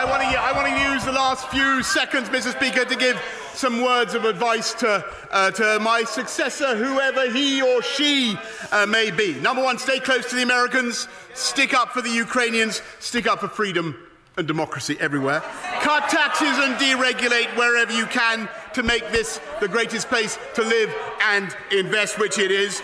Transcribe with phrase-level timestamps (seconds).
[0.00, 2.56] I want to I want to use the last few seconds, Mr.
[2.56, 3.20] Speaker, to give
[3.52, 8.34] some words of advice to uh, to my successor, whoever he or she
[8.72, 9.34] uh, may be.
[9.40, 11.06] Number one, stay close to the Americans.
[11.34, 12.80] Stick up for the Ukrainians.
[12.98, 13.94] Stick up for freedom
[14.38, 15.42] and democracy everywhere.
[15.82, 20.90] Cut taxes and deregulate wherever you can to make this the greatest place to live
[21.24, 22.80] and invest, which it is.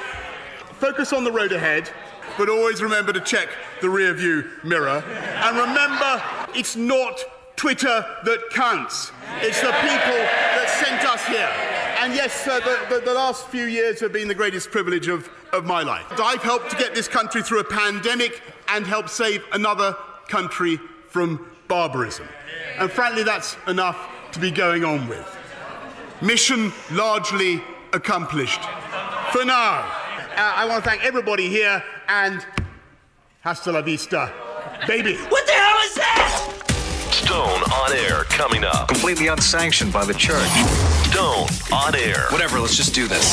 [0.81, 1.91] Focus on the road ahead,
[2.37, 3.49] but always remember to check
[3.81, 5.03] the rear view mirror.
[5.45, 6.23] And remember,
[6.55, 7.25] it's not
[7.57, 11.51] Twitter that counts, it's the people that sent us here.
[12.01, 15.31] And yes, uh, the, the, the, last few years have been the greatest privilege of,
[15.53, 16.05] of my life.
[16.21, 19.97] I've helped to get this country through a pandemic and helped save another
[20.29, 20.79] country
[21.09, 22.29] from barbarism.
[22.79, 23.99] And frankly, that's enough
[24.33, 25.27] to be going on with.
[26.21, 27.63] Mission largely
[27.95, 28.61] accomplished.
[29.33, 29.91] For now,
[30.37, 32.45] Uh, I want to thank everybody here and
[33.41, 34.31] hasta la vista,
[34.87, 35.15] baby.
[35.31, 36.53] What the hell is that?
[37.11, 38.89] Stone on air coming up.
[38.89, 40.51] Completely unsanctioned by the church.
[41.11, 42.27] Stone on air.
[42.29, 43.33] Whatever, let's just do this.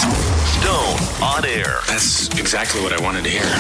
[0.62, 1.80] Stone on air.
[1.88, 3.52] That's exactly what I wanted to hear.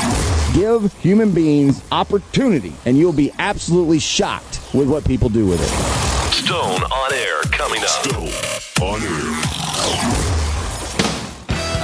[0.53, 6.33] Give human beings opportunity, and you'll be absolutely shocked with what people do with it.
[6.45, 7.89] Stone on air coming up.
[7.89, 10.42] Stone on air.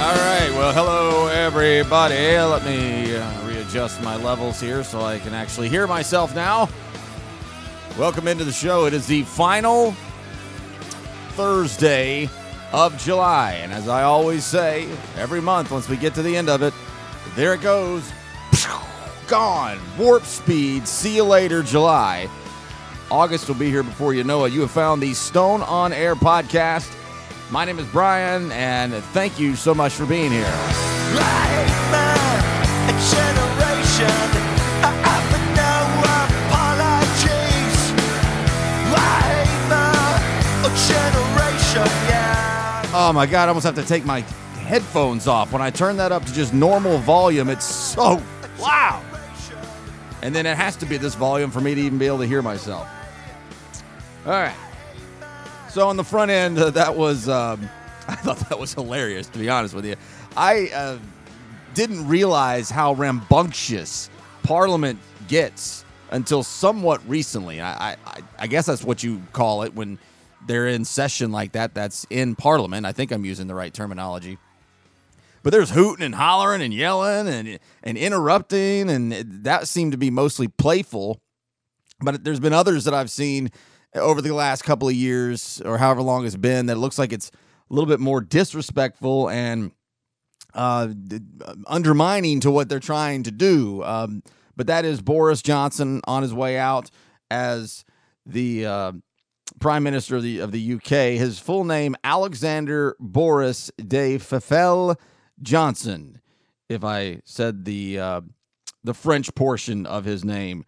[0.00, 0.48] All right.
[0.52, 2.14] Well, hello, everybody.
[2.14, 6.70] Let me uh, readjust my levels here so I can actually hear myself now.
[7.98, 8.86] Welcome into the show.
[8.86, 9.92] It is the final
[11.32, 12.30] Thursday
[12.72, 13.60] of July.
[13.62, 16.72] And as I always say, every month, once we get to the end of it,
[17.36, 18.10] there it goes.
[19.28, 19.78] Gone.
[19.98, 20.88] Warp speed.
[20.88, 22.26] See you later, July.
[23.10, 24.54] August will be here before you know it.
[24.54, 26.96] You have found the Stone on Air podcast.
[27.52, 30.44] My name is Brian, and thank you so much for being here.
[42.92, 44.20] Oh my god, I almost have to take my
[44.62, 45.50] headphones off.
[45.50, 48.22] When I turn that up to just normal volume, it's so
[48.60, 49.04] loud.
[50.22, 52.26] And then it has to be this volume for me to even be able to
[52.26, 52.88] hear myself.
[54.24, 54.54] All right.
[55.70, 57.68] So on the front end, uh, that was um,
[58.08, 59.28] I thought that was hilarious.
[59.28, 59.94] To be honest with you,
[60.36, 60.98] I uh,
[61.74, 64.10] didn't realize how rambunctious
[64.42, 64.98] Parliament
[65.28, 67.60] gets until somewhat recently.
[67.60, 67.96] I, I
[68.36, 70.00] I guess that's what you call it when
[70.44, 71.72] they're in session like that.
[71.72, 72.84] That's in Parliament.
[72.84, 74.38] I think I'm using the right terminology.
[75.44, 79.12] But there's hooting and hollering and yelling and and interrupting, and
[79.44, 81.20] that seemed to be mostly playful.
[82.00, 83.50] But there's been others that I've seen
[83.94, 87.12] over the last couple of years or however long it's been that it looks like
[87.12, 87.30] it's
[87.70, 89.72] a little bit more disrespectful and
[90.54, 90.88] uh,
[91.66, 93.82] undermining to what they're trying to do.
[93.84, 94.22] Um,
[94.56, 96.90] but that is Boris Johnson on his way out
[97.30, 97.84] as
[98.26, 98.92] the uh,
[99.58, 101.18] Prime Minister of the of the UK.
[101.18, 104.96] His full name Alexander Boris de Pfeffel
[105.40, 106.20] Johnson.
[106.68, 108.20] If I said the uh,
[108.84, 110.64] the French portion of his name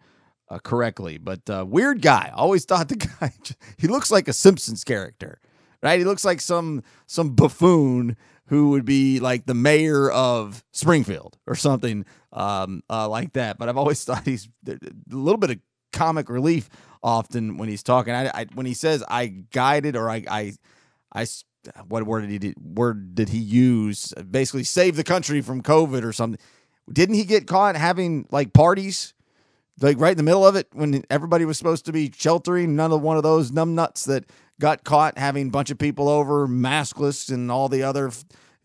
[0.49, 1.17] uh, correctly.
[1.17, 2.31] But uh, weird guy.
[2.33, 3.33] Always thought the guy
[3.77, 5.39] he looks like a Simpsons character,
[5.81, 5.99] right?
[5.99, 8.17] He looks like some some buffoon
[8.47, 13.57] who would be like the mayor of Springfield or something um, uh, like that.
[13.57, 14.77] But I've always thought he's a
[15.09, 15.59] little bit of
[15.91, 16.69] comic relief
[17.01, 18.13] often when he's talking.
[18.13, 20.53] I, I when he says I guided or I I
[21.13, 21.25] I
[21.87, 24.13] what word did he word did he use?
[24.29, 26.39] Basically, save the country from COVID or something.
[26.91, 29.12] Didn't he get caught having like parties
[29.81, 32.75] like right in the middle of it when everybody was supposed to be sheltering.
[32.75, 34.25] None of one of those numbnuts that
[34.59, 38.11] got caught having a bunch of people over maskless and all the other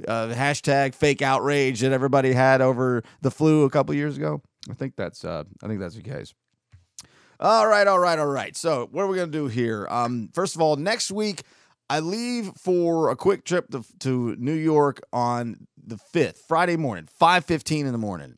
[0.06, 4.42] uh, hashtag fake outrage that everybody had over the flu a couple years ago.
[4.70, 6.34] I think that's uh, I think that's the case.
[7.40, 8.56] All right, all right, all right.
[8.56, 9.86] So what are we gonna do here?
[9.90, 11.42] Um, first of all, next week
[11.88, 17.08] I leave for a quick trip to, to New York on the fifth, Friday morning,
[17.18, 18.36] five fifteen in the morning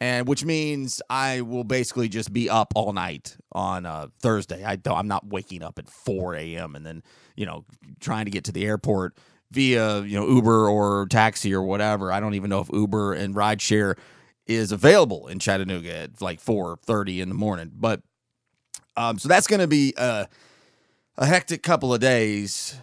[0.00, 4.64] and which means I will basically just be up all night on uh, Thursday.
[4.64, 6.74] I don't, I'm not waking up at 4 a.m.
[6.74, 7.02] and then
[7.36, 7.64] you know
[8.00, 9.16] trying to get to the airport
[9.50, 12.10] via you know Uber or taxi or whatever.
[12.10, 13.96] I don't even know if Uber and rideshare
[14.46, 17.70] is available in Chattanooga at like 4:30 in the morning.
[17.74, 18.02] But
[18.96, 20.28] um, so that's going to be a,
[21.16, 22.74] a hectic couple of days.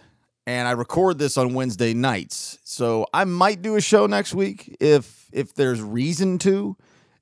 [0.46, 4.74] And I record this on Wednesday nights, so I might do a show next week
[4.80, 6.74] if if there's reason to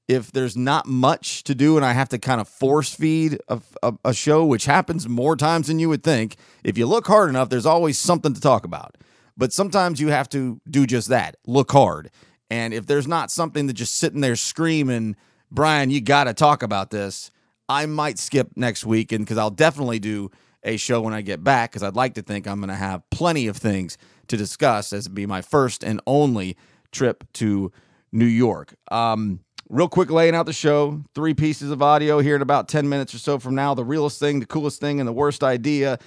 [0.08, 3.61] if there's not much to do and I have to kind of force feed a,
[3.82, 7.29] a, a, show, which happens more times than you would think, if you look hard
[7.29, 8.97] enough, there's always something to talk about.
[9.37, 12.11] But sometimes you have to do just that look hard.
[12.50, 15.17] And if there's not something that just sitting there screaming,
[15.50, 17.31] Brian, you got to talk about this,
[17.69, 20.31] I might skip next week, and because I'll definitely do
[20.62, 23.09] a show when I get back, because I'd like to think I'm going to have
[23.11, 23.99] plenty of things
[24.29, 26.56] to discuss as it be my first and only
[26.93, 27.73] trip to
[28.12, 28.75] New York.
[28.91, 32.89] Um, real quick, laying out the show, three pieces of audio here in about 10
[32.89, 33.75] minutes or so from now.
[33.75, 35.99] The realest thing, the coolest thing, and the worst idea.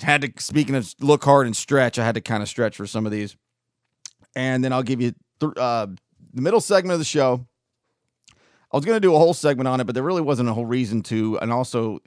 [0.00, 2.86] Had to, speaking of look hard and stretch, I had to kind of stretch for
[2.86, 3.34] some of these.
[4.34, 5.86] And then I'll give you th- uh,
[6.34, 7.46] the middle segment of the show.
[8.70, 10.52] I was going to do a whole segment on it, but there really wasn't a
[10.52, 11.38] whole reason to.
[11.38, 12.00] And also,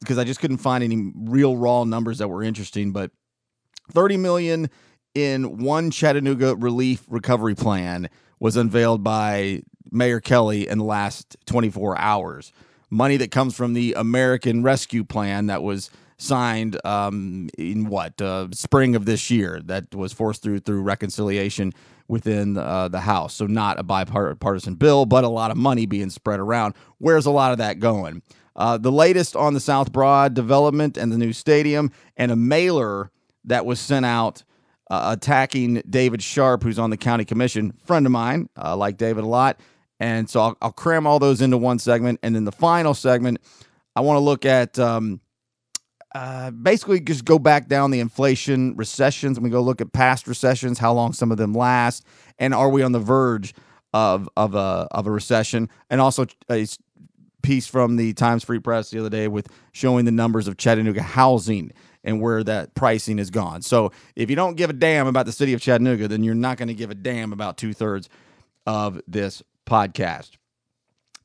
[0.00, 2.92] because I just couldn't find any real raw numbers that were interesting.
[2.92, 3.12] But
[3.92, 4.70] 30 million
[5.14, 11.98] in one Chattanooga relief recovery plan was unveiled by Mayor Kelly in the last 24
[11.98, 12.52] hours.
[12.90, 18.48] Money that comes from the American Rescue Plan that was signed um, in what uh,
[18.52, 21.72] spring of this year that was forced through through reconciliation
[22.08, 23.34] within uh, the House.
[23.34, 26.74] So not a bipartisan bill, but a lot of money being spread around.
[26.98, 28.22] Where's a lot of that going?
[28.56, 33.10] Uh, the latest on the South Broad development and the new stadium, and a mailer
[33.44, 34.42] that was sent out
[34.90, 38.48] uh, attacking David Sharpe, who's on the county commission, friend of mine.
[38.56, 39.60] I like David a lot.
[40.00, 42.18] And so I'll, I'll, cram all those into one segment.
[42.22, 43.38] And then the final segment,
[43.94, 45.20] I want to look at um,
[46.14, 49.36] uh, basically just go back down the inflation recessions.
[49.36, 52.04] And we go look at past recessions, how long some of them last,
[52.38, 53.54] and are we on the verge
[53.92, 55.68] of of a of a recession?
[55.90, 56.66] And also a
[57.42, 61.02] piece from the Times Free Press the other day with showing the numbers of Chattanooga
[61.02, 63.62] housing and where that pricing is gone.
[63.62, 66.56] So if you don't give a damn about the city of Chattanooga, then you're not
[66.56, 68.08] going to give a damn about two thirds
[68.66, 70.30] of this podcast.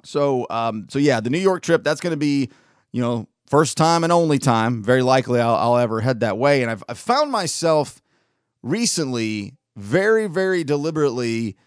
[0.03, 2.49] So, um, so yeah, the New York trip that's going to be,
[2.91, 4.83] you know, first time and only time.
[4.83, 6.61] Very likely I'll, I'll ever head that way.
[6.61, 8.01] And I've, I've found myself
[8.61, 11.57] recently very, very deliberately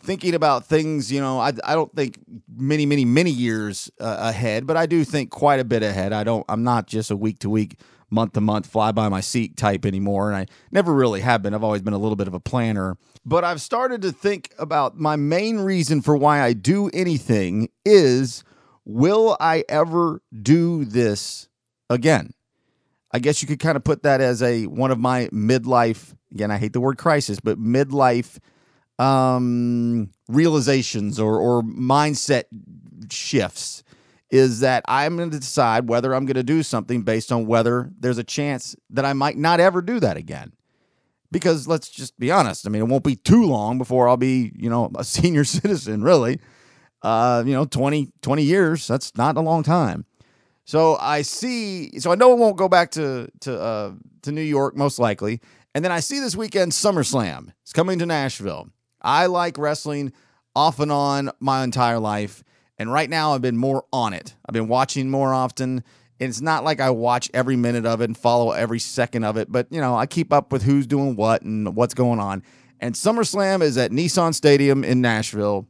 [0.00, 2.18] thinking about things, you know, I, I don't think
[2.54, 6.12] many, many, many years uh, ahead, but I do think quite a bit ahead.
[6.12, 7.80] I don't, I'm not just a week to week,
[8.14, 10.30] month to month, fly by my seat type anymore.
[10.30, 11.52] And I never really have been.
[11.52, 12.96] I've always been a little bit of a planner.
[13.26, 18.44] But I've started to think about my main reason for why I do anything is
[18.84, 21.48] will I ever do this
[21.90, 22.32] again?
[23.12, 26.50] I guess you could kind of put that as a one of my midlife, again,
[26.50, 28.38] I hate the word crisis, but midlife
[28.98, 32.44] um, realizations or, or mindset
[33.10, 33.83] shifts
[34.34, 37.88] is that I'm going to decide whether I'm going to do something based on whether
[38.00, 40.52] there's a chance that I might not ever do that again.
[41.30, 42.66] Because let's just be honest.
[42.66, 46.02] I mean, it won't be too long before I'll be, you know, a senior citizen,
[46.02, 46.40] really.
[47.00, 50.04] Uh, you know, 20, 20 years, that's not a long time.
[50.64, 53.92] So I see, so I know it won't go back to to uh,
[54.22, 55.42] to New York most likely,
[55.74, 57.52] and then I see this weekend SummerSlam.
[57.62, 58.70] It's coming to Nashville.
[59.02, 60.14] I like wrestling
[60.56, 62.42] off and on my entire life.
[62.78, 64.34] And right now, I've been more on it.
[64.46, 65.84] I've been watching more often.
[66.20, 69.36] And it's not like I watch every minute of it and follow every second of
[69.36, 72.42] it, but you know, I keep up with who's doing what and what's going on.
[72.80, 75.66] And SummerSlam is at Nissan Stadium in Nashville.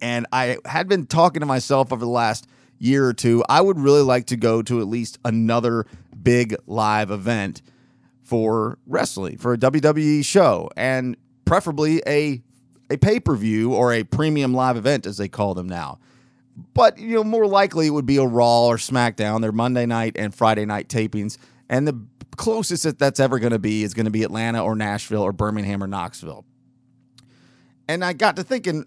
[0.00, 2.46] And I had been talking to myself over the last
[2.78, 3.42] year or two.
[3.48, 5.86] I would really like to go to at least another
[6.22, 7.62] big live event
[8.22, 12.42] for wrestling, for a WWE show, and preferably a
[12.90, 15.98] a pay per view or a premium live event, as they call them now.
[16.74, 19.40] But you know, more likely it would be a Raw or SmackDown.
[19.40, 21.38] They're Monday night and Friday night tapings,
[21.68, 22.00] and the
[22.36, 25.32] closest that that's ever going to be is going to be Atlanta or Nashville or
[25.32, 26.44] Birmingham or Knoxville.
[27.88, 28.84] And I got to thinking,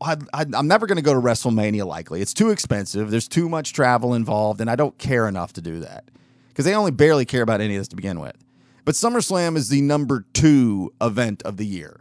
[0.00, 1.84] i am never going to go to WrestleMania.
[1.84, 3.10] Likely, it's too expensive.
[3.10, 6.04] There's too much travel involved, and I don't care enough to do that
[6.48, 8.36] because they only barely care about any of this to begin with.
[8.84, 12.00] But SummerSlam is the number two event of the year.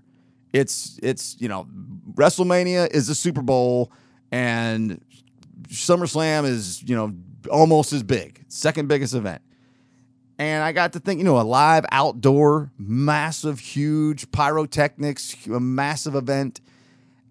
[0.53, 1.67] It's it's you know
[2.13, 3.91] WrestleMania is the Super Bowl
[4.31, 5.03] and
[5.69, 7.13] SummerSlam is you know
[7.49, 9.41] almost as big, second biggest event.
[10.39, 16.13] And I got to think, you know, a live outdoor, massive, huge pyrotechnics, a massive
[16.13, 16.61] event.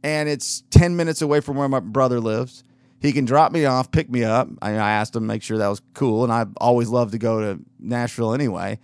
[0.02, 2.64] And it's 10 minutes away from where my brother lives.
[3.00, 4.48] He can drop me off, pick me up.
[4.60, 6.24] I, I asked him make sure that was cool.
[6.24, 8.80] And I always love to go to Nashville anyway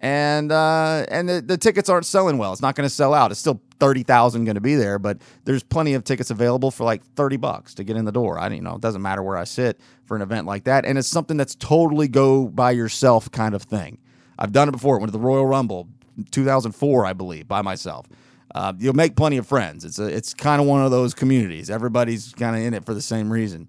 [0.00, 2.52] and uh, and the, the tickets aren't selling well.
[2.52, 3.30] It's not going to sell out.
[3.30, 6.84] It's still thirty thousand going to be there, but there's plenty of tickets available for
[6.84, 8.38] like thirty bucks to get in the door.
[8.38, 8.76] I don't you know.
[8.76, 11.54] It doesn't matter where I sit for an event like that, and it's something that's
[11.54, 13.98] totally go by yourself kind of thing.
[14.38, 14.98] I've done it before.
[14.98, 15.88] Went to the Royal Rumble,
[16.30, 18.06] 2004, I believe, by myself.
[18.54, 19.84] Uh, you'll make plenty of friends.
[19.84, 21.68] It's a, it's kind of one of those communities.
[21.68, 23.68] Everybody's kind of in it for the same reason.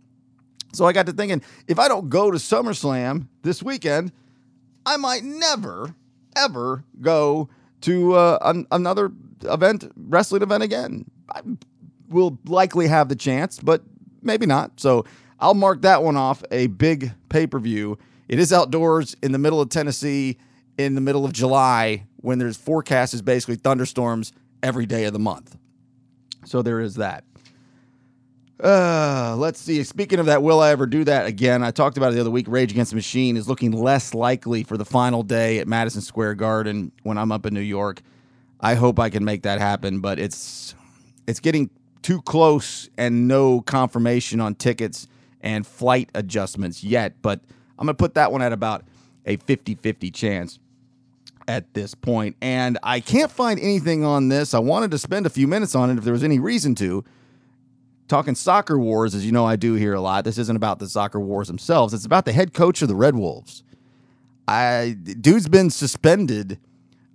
[0.73, 4.11] So I got to thinking, if I don't go to SummerSlam this weekend,
[4.85, 5.95] I might never
[6.37, 7.49] ever go
[7.81, 9.11] to uh, an, another
[9.43, 11.05] event, wrestling event again.
[11.33, 11.41] I
[12.09, 13.83] will likely have the chance, but
[14.21, 14.79] maybe not.
[14.79, 15.05] So
[15.39, 17.97] I'll mark that one off a big pay per view.
[18.27, 20.37] It is outdoors in the middle of Tennessee
[20.77, 25.19] in the middle of July when there's forecast is basically thunderstorms every day of the
[25.19, 25.57] month.
[26.45, 27.23] So there is that.
[28.61, 29.83] Uh, let's see.
[29.83, 31.63] Speaking of that, will I ever do that again?
[31.63, 32.47] I talked about it the other week.
[32.47, 36.35] Rage Against the Machine is looking less likely for the final day at Madison Square
[36.35, 38.01] Garden when I'm up in New York.
[38.59, 40.75] I hope I can make that happen, but it's
[41.27, 41.69] it's getting
[42.01, 45.07] too close and no confirmation on tickets
[45.41, 47.21] and flight adjustments yet.
[47.21, 47.41] But
[47.77, 48.83] I'm gonna put that one at about
[49.25, 50.59] a 50-50 chance
[51.47, 52.35] at this point.
[52.41, 54.53] And I can't find anything on this.
[54.53, 57.03] I wanted to spend a few minutes on it if there was any reason to
[58.07, 60.23] talking soccer wars, as you know, I do here a lot.
[60.23, 61.93] This isn't about the soccer wars themselves.
[61.93, 63.63] It's about the head coach of the Red Wolves.
[64.47, 66.57] I dude's been suspended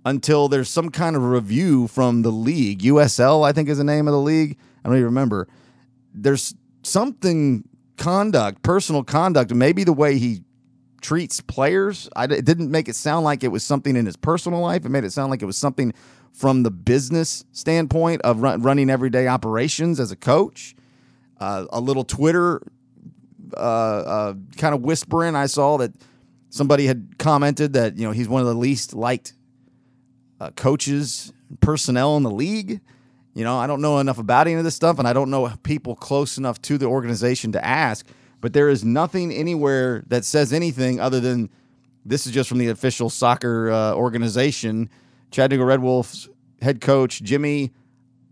[0.05, 2.81] until there's some kind of review from the league.
[2.81, 4.57] USL, I think, is the name of the league.
[4.83, 5.47] I don't even remember.
[6.13, 7.67] There's something
[7.97, 10.43] conduct, personal conduct, maybe the way he
[11.01, 12.09] treats players.
[12.15, 14.85] I, it didn't make it sound like it was something in his personal life.
[14.85, 15.93] It made it sound like it was something
[16.33, 20.75] from the business standpoint of run, running everyday operations as a coach
[21.43, 22.61] uh, a little Twitter
[23.55, 25.35] uh, uh, kind of whispering.
[25.35, 25.91] I saw that
[26.49, 29.33] somebody had commented that you know he's one of the least liked
[30.43, 31.31] uh, coaches
[31.61, 32.81] personnel in the league.
[33.33, 35.51] You know, I don't know enough about any of this stuff, and I don't know
[35.63, 38.05] people close enough to the organization to ask.
[38.41, 41.49] But there is nothing anywhere that says anything other than
[42.05, 44.89] this is just from the official soccer uh, organization.
[45.31, 46.27] Chattanooga Red Wolves
[46.61, 47.71] head coach Jimmy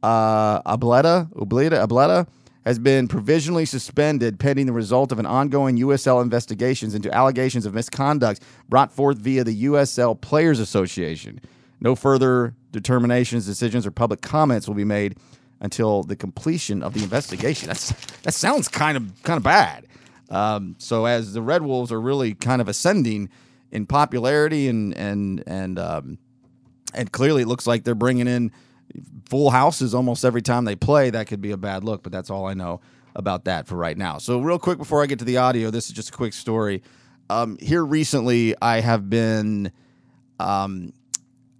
[0.04, 2.28] uh, Ableta, Ableta, Ableta
[2.66, 7.74] has been provisionally suspended pending the result of an ongoing USL investigations into allegations of
[7.74, 11.40] misconduct brought forth via the USL Players Association.
[11.82, 15.18] No further determinations, decisions, or public comments will be made
[15.60, 17.68] until the completion of the investigation.
[17.68, 19.88] That's that sounds kind of kind of bad.
[20.30, 23.30] Um, so as the Red Wolves are really kind of ascending
[23.72, 26.18] in popularity and and and um,
[26.94, 28.52] and clearly it looks like they're bringing in
[29.26, 32.04] full houses almost every time they play, that could be a bad look.
[32.04, 32.82] But that's all I know
[33.16, 34.18] about that for right now.
[34.18, 36.82] So, real quick before I get to the audio, this is just a quick story.
[37.30, 39.72] Um, here recently, I have been,
[40.40, 40.94] um,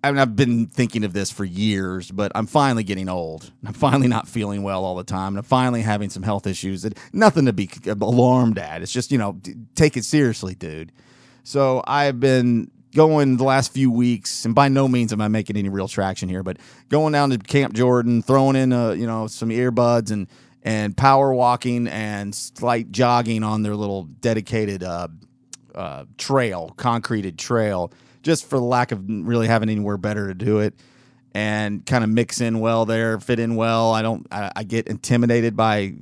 [0.04, 3.52] I mean, I've been thinking of this for years, but I'm finally getting old.
[3.66, 5.30] I'm finally not feeling well all the time.
[5.30, 8.82] And I'm finally having some health issues that nothing to be alarmed at.
[8.82, 9.40] It's just, you know,
[9.76, 10.92] take it seriously, dude.
[11.44, 15.58] So I've been going the last few weeks, and by no means am I making
[15.58, 16.58] any real traction here, but
[16.90, 20.28] going down to Camp Jordan, throwing in uh, you know some earbuds and
[20.64, 25.08] and power walking and slight jogging on their little dedicated uh,
[25.74, 27.92] uh, trail, concreted trail,
[28.22, 30.74] just for the lack of really having anywhere better to do it,
[31.34, 33.94] and kind of mix in well there, fit in well.
[33.94, 35.94] I don't, I, I get intimidated by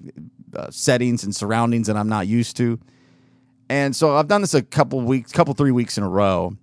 [0.55, 2.79] uh, settings and surroundings that I'm not used to.
[3.69, 6.57] And so I've done this a couple weeks, couple three weeks in a row,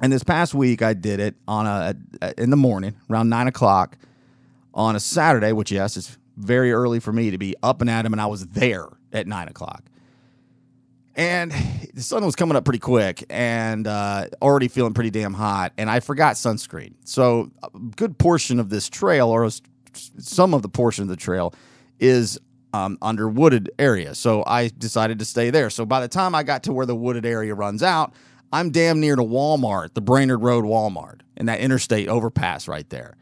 [0.00, 3.46] and this past week, I did it on a, a in the morning around nine
[3.46, 3.98] o'clock
[4.72, 8.06] on a Saturday, which yes is very early for me to be up and at
[8.06, 9.84] him, and I was there at nine o'clock.
[11.20, 11.52] And
[11.92, 15.74] the sun was coming up pretty quick, and uh, already feeling pretty damn hot.
[15.76, 19.50] And I forgot sunscreen, so a good portion of this trail, or
[19.92, 21.52] some of the portion of the trail,
[21.98, 22.38] is
[22.72, 24.14] um, under wooded area.
[24.14, 25.68] So I decided to stay there.
[25.68, 28.14] So by the time I got to where the wooded area runs out,
[28.50, 33.18] I'm damn near to Walmart, the Brainerd Road Walmart, and that interstate overpass right there.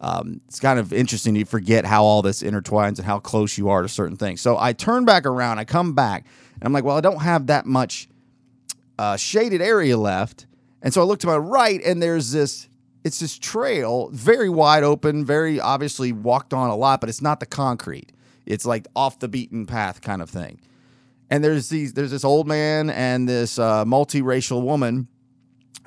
[0.00, 1.34] Um, it's kind of interesting.
[1.34, 4.40] You forget how all this intertwines and how close you are to certain things.
[4.40, 6.26] So I turn back around, I come back,
[6.62, 8.08] and I'm like, well, I don't have that much
[8.96, 10.46] uh, shaded area left.
[10.80, 12.68] And so I look to my right, and there's this.
[13.04, 17.40] It's this trail, very wide open, very obviously walked on a lot, but it's not
[17.40, 18.12] the concrete.
[18.46, 20.60] It's like off the beaten path kind of thing
[21.32, 25.08] and there's these there's this old man and this uh, multiracial woman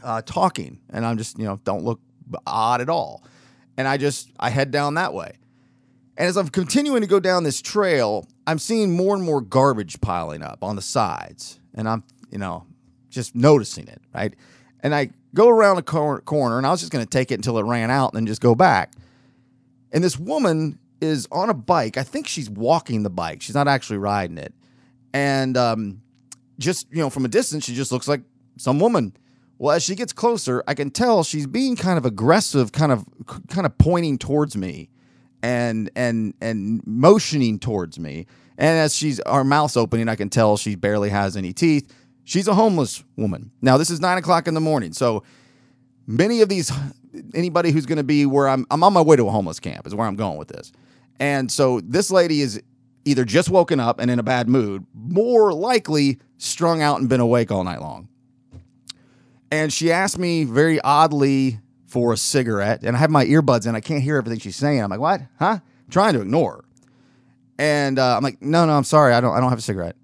[0.03, 2.01] uh, talking, and I'm just you know don't look
[2.47, 3.23] odd at all,
[3.77, 5.37] and I just I head down that way,
[6.17, 9.99] and as I'm continuing to go down this trail, I'm seeing more and more garbage
[10.01, 12.65] piling up on the sides, and I'm you know
[13.09, 14.33] just noticing it right,
[14.81, 17.35] and I go around a cor- corner, and I was just going to take it
[17.35, 18.93] until it ran out, and then just go back,
[19.91, 21.97] and this woman is on a bike.
[21.97, 23.41] I think she's walking the bike.
[23.41, 24.53] She's not actually riding it.
[25.13, 26.01] And um,
[26.59, 28.21] just you know from a distance she just looks like
[28.57, 29.15] some woman.
[29.57, 33.05] Well as she gets closer i can tell she's being kind of aggressive kind of
[33.47, 34.89] kind of pointing towards me
[35.45, 38.25] and and and motioning towards me.
[38.57, 41.93] And as she's our mouth's opening i can tell she barely has any teeth.
[42.23, 43.51] She's a homeless woman.
[43.61, 45.23] Now this is nine o'clock in the morning so
[46.07, 46.71] many of these
[47.33, 49.87] anybody who's going to be where I'm, I'm on my way to a homeless camp
[49.87, 50.71] is where i'm going with this.
[51.19, 52.61] And so this lady is
[53.05, 57.21] either just woken up and in a bad mood, more likely strung out and been
[57.21, 58.09] awake all night long.
[59.51, 61.59] And she asked me very oddly
[61.95, 63.73] for a cigarette, and I have my earbuds in.
[63.73, 64.83] I can't hear everything she's saying.
[64.83, 65.21] I'm like, "What?
[65.39, 65.59] Huh?"
[65.89, 66.65] trying to ignore her.
[67.57, 69.13] And uh, I'm like, "No, no, I'm sorry.
[69.13, 69.33] I don't.
[69.33, 69.95] I don't have a cigarette.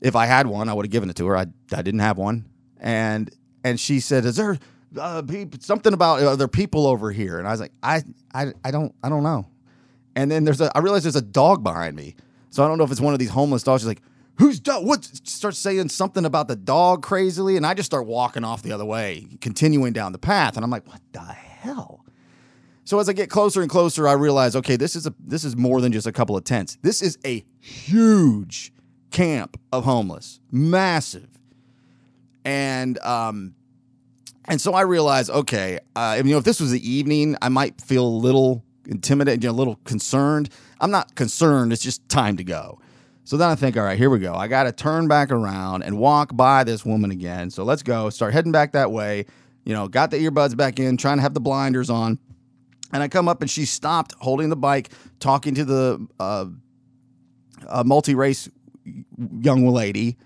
[0.00, 1.36] If I had one, I would have given it to her.
[1.36, 2.46] I, I didn't have one."
[2.80, 3.30] And
[3.62, 4.58] and she said, "Is there
[4.98, 5.22] uh,
[5.60, 8.94] something about uh, other people over here?" And I was like, "I, I, I don't,
[9.02, 9.46] I don't know."
[10.16, 12.16] And then there's a, I realized there's a dog behind me,
[12.48, 13.82] so I don't know if it's one of these homeless dogs.
[13.82, 14.00] She's like,
[14.38, 15.04] "Who's dog?" What?
[15.04, 18.84] Starts saying something about the dog crazily, and I just start walking off the other
[18.84, 22.04] way, continuing down the path, and I'm like, "What the hell?"
[22.84, 25.56] So as I get closer and closer, I realize, okay, this is a this is
[25.56, 26.78] more than just a couple of tents.
[26.80, 28.72] This is a huge
[29.10, 31.28] camp of homeless, massive,
[32.46, 33.54] and um,
[34.46, 37.78] and so I realize, okay, uh, you know, if this was the evening, I might
[37.80, 40.48] feel a little intimidated, you know, a little concerned.
[40.80, 41.74] I'm not concerned.
[41.74, 42.80] It's just time to go.
[43.28, 44.34] So then I think, all right, here we go.
[44.34, 47.50] I got to turn back around and walk by this woman again.
[47.50, 48.08] So let's go.
[48.08, 49.26] Start heading back that way.
[49.66, 52.18] You know, got the earbuds back in, trying to have the blinders on.
[52.90, 54.88] And I come up and she stopped holding the bike,
[55.20, 56.46] talking to the uh,
[57.84, 58.48] multi race
[59.42, 60.16] young lady.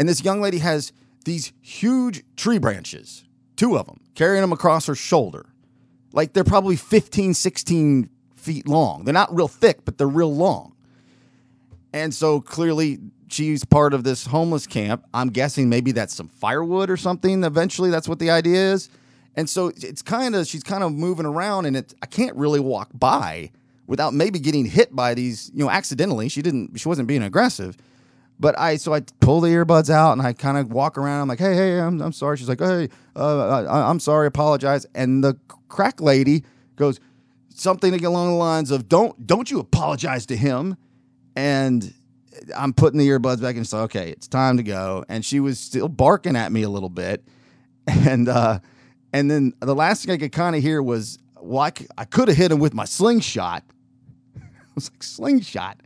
[0.00, 0.92] And this young lady has
[1.24, 3.22] these huge tree branches,
[3.54, 5.46] two of them, carrying them across her shoulder.
[6.12, 9.04] Like they're probably 15, 16 feet long.
[9.04, 10.74] They're not real thick, but they're real long.
[11.92, 15.04] And so clearly she's part of this homeless camp.
[15.14, 17.44] I'm guessing maybe that's some firewood or something.
[17.44, 18.90] Eventually, that's what the idea is.
[19.36, 22.60] And so it's kind of she's kind of moving around, and it I can't really
[22.60, 23.50] walk by
[23.88, 26.28] without maybe getting hit by these, you know, accidentally.
[26.28, 27.76] She didn't, she wasn't being aggressive.
[28.38, 31.22] But I, so I pull the earbuds out and I kind of walk around.
[31.22, 32.36] I'm like, hey, hey, I'm, I'm sorry.
[32.36, 34.86] She's like, hey, uh, I, I'm sorry, apologize.
[34.94, 35.36] And the
[35.68, 36.44] crack lady
[36.76, 37.00] goes
[37.48, 40.76] something along the lines of, don't, don't you apologize to him.
[41.38, 41.94] And
[42.56, 45.04] I'm putting the earbuds back and like, okay, it's time to go.
[45.08, 47.24] And she was still barking at me a little bit.
[47.86, 48.58] And, uh,
[49.14, 52.04] and then the last thing I could kind of hear was, well, I, c- I
[52.04, 53.64] could have hit him with my slingshot.
[54.36, 54.42] I
[54.74, 55.80] was like, slingshot.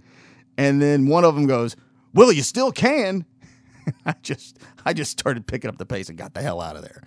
[0.59, 1.77] And then one of them goes,
[2.13, 3.25] well, you still can.
[4.05, 6.83] I just, I just started picking up the pace and got the hell out of
[6.83, 7.05] there.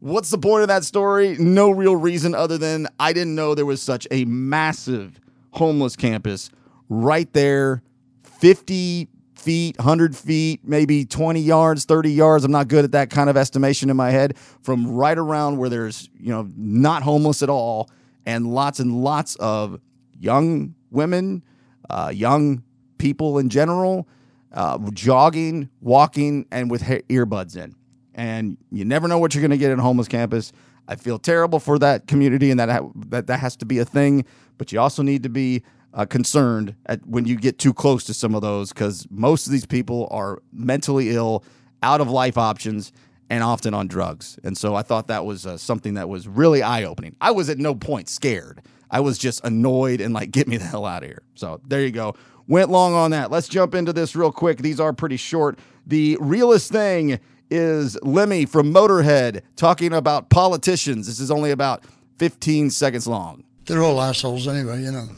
[0.00, 1.36] What's the point of that story?
[1.38, 5.20] No real reason other than I didn't know there was such a massive
[5.52, 6.50] homeless campus
[6.88, 7.82] right there,
[8.22, 12.44] 50 feet, 100 feet, maybe 20 yards, 30 yards.
[12.44, 15.68] I'm not good at that kind of estimation in my head from right around where
[15.68, 17.88] there's, you know, not homeless at all
[18.26, 19.80] and lots and lots of
[20.18, 21.42] young women,
[21.88, 22.62] uh, young
[22.98, 24.08] people in general,
[24.52, 27.74] uh, jogging, walking, and with earbuds in.
[28.14, 30.52] And you never know what you're going to get in a homeless campus.
[30.88, 33.84] I feel terrible for that community, and that ha- that that has to be a
[33.84, 34.24] thing.
[34.56, 35.62] But you also need to be
[35.94, 39.52] uh, concerned at when you get too close to some of those, because most of
[39.52, 41.44] these people are mentally ill,
[41.82, 42.92] out of life options,
[43.30, 44.38] and often on drugs.
[44.42, 47.16] And so I thought that was uh, something that was really eye opening.
[47.20, 48.62] I was at no point scared.
[48.90, 51.22] I was just annoyed and like, get me the hell out of here.
[51.34, 52.14] So there you go.
[52.46, 53.30] Went long on that.
[53.30, 54.58] Let's jump into this real quick.
[54.58, 55.58] These are pretty short.
[55.86, 57.20] The realest thing
[57.50, 61.06] is Lemmy from Motorhead talking about politicians.
[61.06, 61.84] This is only about
[62.18, 63.44] 15 seconds long.
[63.66, 65.08] They're all assholes anyway, you know.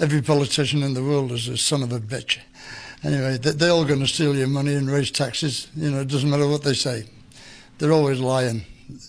[0.00, 2.38] Every politician in the world is a son of a bitch.
[3.04, 5.68] Anyway, they- they're all going to steal your money and raise taxes.
[5.76, 7.04] You know, it doesn't matter what they say.
[7.78, 8.64] They're always lying.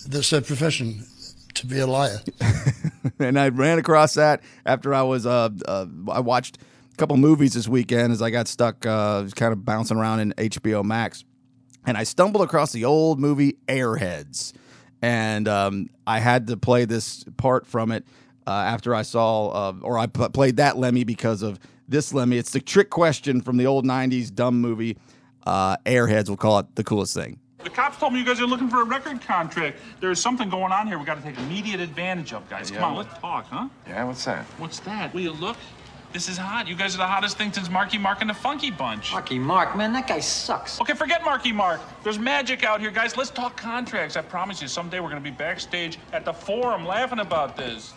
[0.06, 1.06] That's their profession,
[1.54, 2.20] to be a liar.
[3.20, 6.58] and I ran across that after I was uh, uh I watched
[6.94, 10.34] a couple movies this weekend as I got stuck uh kind of bouncing around in
[10.38, 11.24] HBO Max,
[11.86, 14.54] and I stumbled across the old movie Airheads,
[15.02, 18.06] and um, I had to play this part from it
[18.48, 22.38] uh, after I saw uh, or I p- played that Lemmy because of this Lemmy.
[22.38, 24.98] It's the trick question from the old '90s dumb movie
[25.46, 26.28] uh, Airheads.
[26.28, 27.40] We'll call it the coolest thing.
[27.64, 29.78] The cops told me you guys are looking for a record contract.
[30.00, 32.72] There's something going on here we got to take immediate advantage of, guys.
[32.72, 33.70] Come on, let's talk, huh?
[33.88, 34.46] Yeah, what's that?
[34.58, 35.14] What's that?
[35.14, 35.58] Will you look?
[36.12, 36.68] This is hot.
[36.68, 39.14] You guys are the hottest thing since Marky Mark and the Funky Bunch.
[39.14, 40.82] Marky Mark, man, that guy sucks.
[40.82, 41.80] Okay, forget Marky Mark.
[42.04, 43.16] There's magic out here, guys.
[43.16, 44.18] Let's talk contracts.
[44.18, 47.94] I promise you, someday we're gonna be backstage at the forum laughing about this.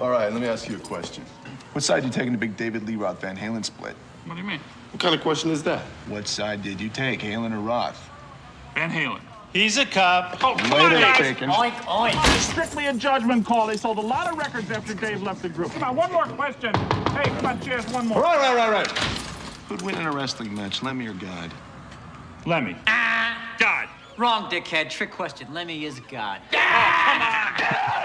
[0.00, 1.24] All right, let me ask you a question.
[1.72, 3.94] What side did you taking in the big David Lee Roth Van Halen split?
[4.24, 4.60] What do you mean?
[4.92, 5.82] What kind of question is that?
[6.08, 8.10] What side did you take, Halen or Roth?
[8.74, 9.20] Van Halen.
[9.52, 10.42] He's a cop.
[10.42, 11.18] Oh, come on, Later, guys.
[11.18, 11.50] Bacon.
[11.50, 12.34] Oink, oink.
[12.34, 13.68] It's strictly a judgment call.
[13.68, 15.70] They sold a lot of records after Dave left the group.
[15.72, 16.74] Come on, one more question.
[16.74, 18.20] Hey, come on, cheers, one more.
[18.20, 18.98] Right, right, right, right.
[19.68, 21.52] Who'd win in a wrestling match, Lemmy or God?
[22.46, 22.76] Lemmy.
[22.88, 23.54] Ah!
[23.58, 23.88] God.
[24.18, 24.90] Wrong, dickhead.
[24.90, 25.52] Trick question.
[25.54, 26.40] Lemmy is God.
[26.50, 26.60] Come
[27.22, 28.03] on, God.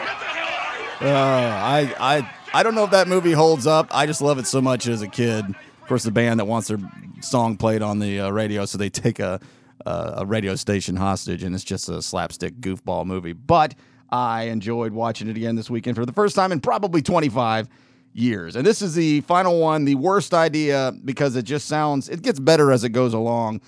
[1.01, 3.87] Uh, I I I don't know if that movie holds up.
[3.91, 5.45] I just love it so much as a kid.
[5.45, 6.77] Of course, the band that wants their
[7.21, 9.39] song played on the uh, radio, so they take a
[9.85, 13.33] uh, a radio station hostage, and it's just a slapstick goofball movie.
[13.33, 13.75] But
[14.09, 17.69] I enjoyed watching it again this weekend for the first time in probably 25
[18.13, 18.55] years.
[18.55, 22.39] And this is the final one, the worst idea because it just sounds, it gets
[22.39, 23.61] better as it goes along.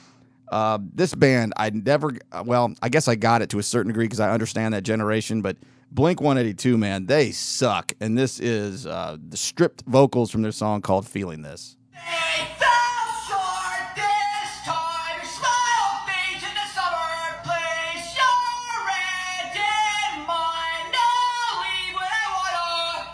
[0.52, 2.12] Uh, this band, I never,
[2.44, 5.42] well, I guess I got it to a certain degree because I understand that generation,
[5.42, 5.58] but
[5.94, 7.92] Blink 182, man, they suck.
[8.00, 11.76] And this is uh, the stripped vocals from their song called Feeling This.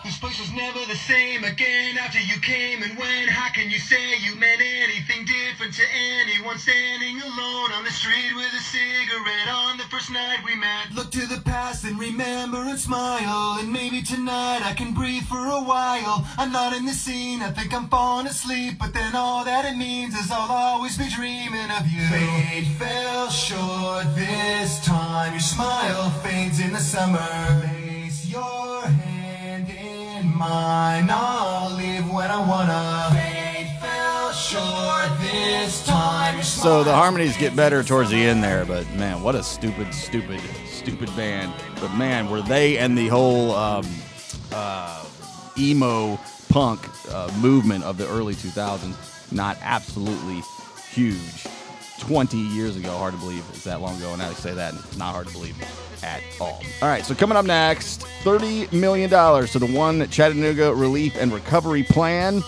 [0.04, 0.67] This place was never the
[0.98, 3.28] same again after you came and went.
[3.30, 5.84] How can you say you meant anything different to
[6.22, 10.92] anyone standing alone on the street with a cigarette on the first night we met?
[10.94, 13.58] Look to the past and remember and smile.
[13.60, 16.26] And maybe tonight I can breathe for a while.
[16.36, 18.74] I'm not in the scene, I think I'm falling asleep.
[18.78, 22.02] But then all that it means is I'll always be dreaming of you.
[22.08, 25.32] Fate fell short this time.
[25.32, 27.18] Your smile fades in the summer.
[27.62, 29.07] Place your hand
[30.38, 31.08] mine.
[31.10, 33.38] I'll when I wanna.
[33.80, 36.42] Fell short this time.
[36.42, 40.40] So the harmonies get better towards the end there, but man, what a stupid, stupid,
[40.66, 41.52] stupid band.
[41.80, 43.86] But man, were they and the whole um,
[44.52, 45.04] uh,
[45.58, 50.42] emo punk uh, movement of the early 2000s not absolutely
[50.92, 51.46] huge?
[52.00, 54.12] 20 years ago, hard to believe it's that long ago.
[54.12, 55.56] And I say that, not hard to believe
[56.02, 56.62] at all.
[56.82, 61.82] All right, so coming up next $30 million to the One Chattanooga Relief and Recovery
[61.82, 62.42] Plan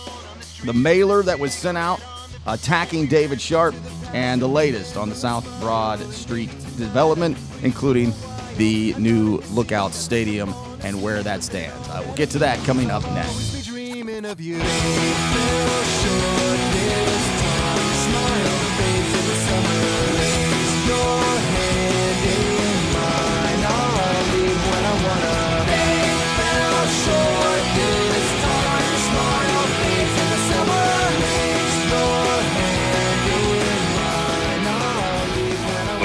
[0.65, 2.01] the mailer that was sent out
[2.47, 3.75] attacking David Sharpe,
[4.13, 8.13] and the latest on the South Broad Street development, including
[8.57, 11.89] the new Lookout Stadium and where that stands.
[11.89, 13.69] I will get to that coming up next.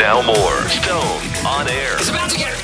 [0.05, 1.97] Now more Stone on Air.
[1.97, 2.54] It's about to get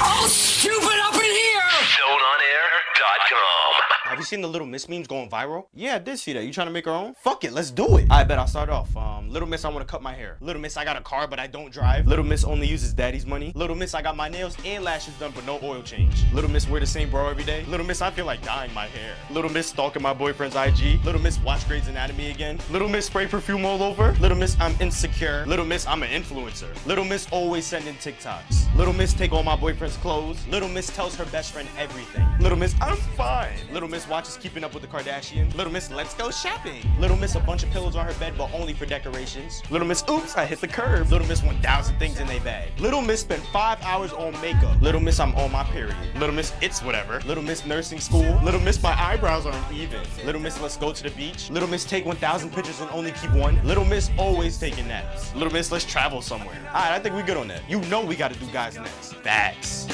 [4.21, 5.65] you seen the Little Miss memes going viral?
[5.73, 6.43] Yeah, I did see that.
[6.43, 7.15] You trying to make her own?
[7.15, 8.05] Fuck it, let's do it.
[8.12, 8.95] I bet I'll start off.
[8.95, 10.38] Um, Little Miss, I want to cut my hair.
[10.41, 12.05] Little Miss, I got a car but I don't drive.
[12.05, 13.51] Little Miss only uses daddy's money.
[13.55, 16.23] Little Miss, I got my nails and lashes done but no oil change.
[16.34, 17.65] Little Miss, wear the same bra every day.
[17.65, 19.15] Little Miss, I feel like dyeing my hair.
[19.31, 21.03] Little Miss, stalking my boyfriend's IG.
[21.03, 22.60] Little Miss, watch Grey's Anatomy again.
[22.69, 24.12] Little Miss, spray perfume all over.
[24.19, 25.45] Little Miss, I'm insecure.
[25.47, 26.69] Little Miss, I'm an influencer.
[26.86, 28.75] Little Miss, always sending TikToks.
[28.75, 30.45] Little Miss, take all my boyfriend's clothes.
[30.47, 32.27] Little Miss tells her best friend everything.
[32.39, 33.57] Little Miss, I'm fine.
[33.73, 35.56] Little Miss watches Keeping Up with the Kardashians.
[35.56, 36.86] Little Miss, let's go shopping.
[37.00, 39.63] Little Miss, a bunch of pillows on her bed, but only for decorations.
[39.71, 41.10] Little Miss, oops, I hit the curb.
[41.10, 42.78] Little Miss, 1,000 things in they bag.
[42.78, 44.80] Little Miss spent five hours on makeup.
[44.82, 45.95] Little Miss, I'm on my period.
[46.15, 47.21] Little Miss, it's whatever.
[47.21, 48.38] Little Miss, nursing school.
[48.43, 50.02] Little Miss, my eyebrows aren't even.
[50.26, 51.50] Little Miss, let's go to the beach.
[51.50, 53.65] Little Miss, take 1,000 pictures and only keep one.
[53.65, 55.34] Little Miss, always taking naps.
[55.36, 56.58] Little Miss, let's travel somewhere.
[56.74, 57.62] All right, I think we good on that.
[57.69, 59.13] You know we got to do guys next.
[59.15, 59.88] Facts.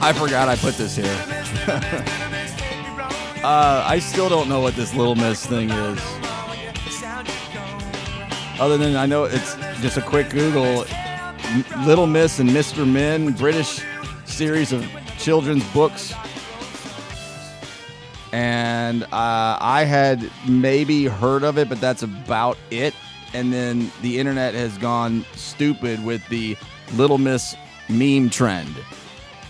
[0.02, 1.04] I forgot I put this here.
[3.44, 6.00] uh, I still don't know what this Little Miss thing is.
[8.58, 10.86] Other than I know it's just a quick Google.
[11.84, 12.90] Little Miss and Mr.
[12.90, 13.82] Men, British
[14.24, 16.14] series of children's books.
[18.32, 22.94] And uh, I had maybe heard of it, but that's about it.
[23.34, 26.56] And then the internet has gone stupid with the
[26.94, 27.54] Little Miss
[27.90, 28.74] meme trend.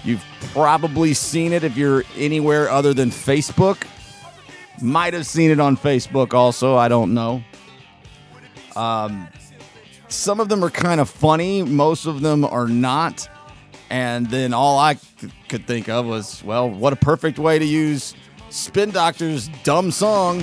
[0.05, 3.87] You've probably seen it if you're anywhere other than Facebook.
[4.81, 6.77] Might have seen it on Facebook also.
[6.77, 7.43] I don't know.
[8.77, 9.29] Um,
[10.09, 11.63] some of them are kind of funny.
[11.63, 13.29] Most of them are not.
[13.91, 14.97] And then all I
[15.49, 18.15] could think of was, well, what a perfect way to use
[18.49, 20.43] Spin Doctor's dumb song.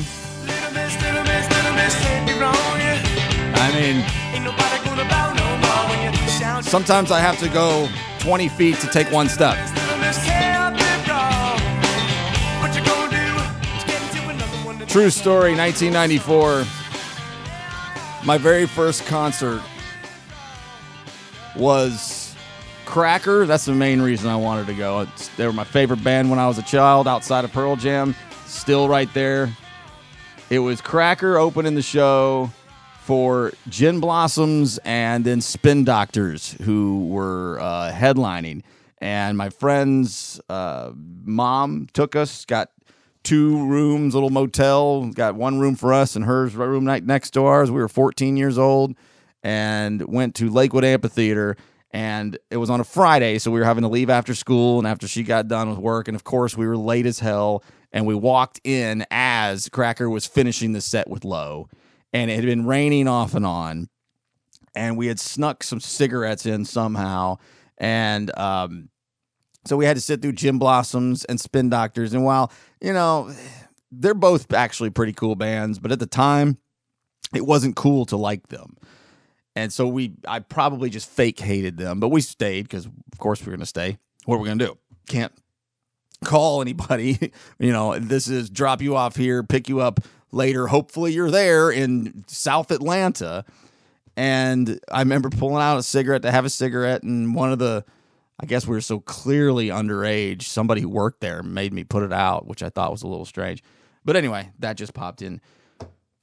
[3.59, 4.03] I mean,
[6.63, 7.87] sometimes I have to go
[8.27, 9.55] 20 feet to take one step.
[14.89, 16.65] True story, 1994.
[18.25, 19.61] My very first concert
[21.55, 22.35] was
[22.83, 23.45] Cracker.
[23.45, 25.07] That's the main reason I wanted to go.
[25.37, 28.13] They were my favorite band when I was a child outside of Pearl Jam.
[28.45, 29.55] Still right there.
[30.49, 32.51] It was Cracker opening the show
[33.07, 38.63] for Gin Blossoms and then Spin Doctors, who were uh, headlining.
[38.97, 42.69] And my friend's uh, mom took us, got
[43.23, 45.05] two rooms, little motel.
[45.05, 47.71] Got one room for us and hers room night next to ours.
[47.71, 48.93] We were 14 years old
[49.41, 51.55] and went to Lakewood Amphitheater.
[51.91, 54.79] And it was on a Friday, so we were having to leave after school.
[54.79, 57.63] And after she got done with work, and of course we were late as hell.
[57.93, 61.69] And we walked in as Cracker was finishing the set with Low,
[62.13, 63.89] and it had been raining off and on
[64.77, 67.39] and we had snuck some cigarettes in somehow.
[67.79, 68.89] And um,
[69.65, 72.13] so we had to sit through Gin Blossoms and Spin Doctors.
[72.13, 73.33] And while, you know,
[73.91, 76.57] they're both actually pretty cool bands, but at the time,
[77.33, 78.77] it wasn't cool to like them.
[79.55, 83.41] And so we, I probably just fake hated them, but we stayed because, of course,
[83.41, 83.97] we are going to stay.
[84.25, 84.77] What are we going to do?
[85.09, 85.33] Can't
[86.23, 87.31] call anybody.
[87.59, 90.67] you know, this is drop you off here, pick you up later.
[90.67, 93.45] Hopefully, you're there in South Atlanta
[94.17, 97.85] and I remember pulling out a cigarette to have a cigarette, and one of the,
[98.39, 102.47] I guess we were so clearly underage, somebody worked there made me put it out,
[102.47, 103.63] which I thought was a little strange.
[104.03, 105.39] But anyway, that just popped in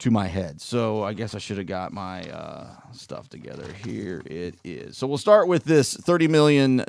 [0.01, 0.61] to my head.
[0.61, 3.73] So I guess I should have got my uh, stuff together.
[3.85, 4.99] Here it is.
[4.99, 6.85] So we'll start with this $30 million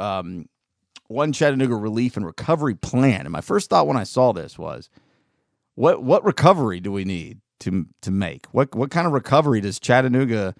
[0.00, 0.48] um,
[1.08, 3.22] One Chattanooga Relief and Recovery Plan.
[3.22, 4.88] And my first thought when I saw this was,
[5.78, 7.40] what what recovery do we need?
[7.60, 8.46] to to make?
[8.52, 10.54] What what kind of recovery does Chattanooga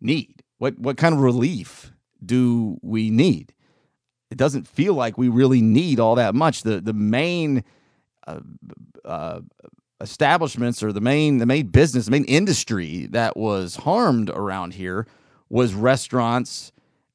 [0.00, 0.42] need?
[0.58, 1.92] What what kind of relief
[2.24, 3.52] do we need?
[4.30, 6.62] It doesn't feel like we really need all that much.
[6.62, 7.64] The the main
[8.26, 8.40] uh,
[9.04, 9.40] uh,
[10.00, 15.06] establishments or the main the main business, the main industry that was harmed around here
[15.48, 16.72] was restaurants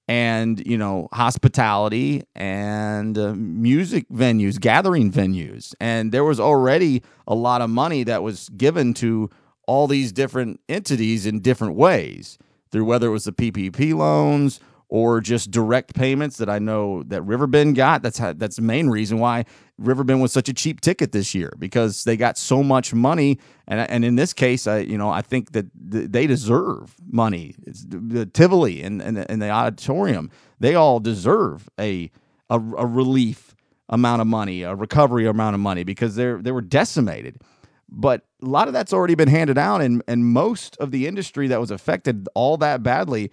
[0.08, 5.74] and you know hospitality and uh, music venues gathering venues.
[5.80, 9.30] And there was already a lot of money that was given to
[9.68, 12.38] all these different entities in different ways
[12.72, 17.22] through whether it was the PPP loans or just direct payments that I know that
[17.24, 18.02] Riverbend got.
[18.02, 19.46] That's how, that's the main reason why
[19.78, 23.40] Riverbend was such a cheap ticket this year because they got so much money.
[23.68, 27.56] And and in this case, I you know I think that they deserve money.
[27.66, 32.12] It's the Tivoli and, and and the auditorium, they all deserve a,
[32.50, 33.56] a a relief
[33.90, 37.42] amount of money, a recovery amount of money because they're they were decimated.
[37.90, 41.48] But a lot of that's already been handed out, and and most of the industry
[41.48, 43.32] that was affected all that badly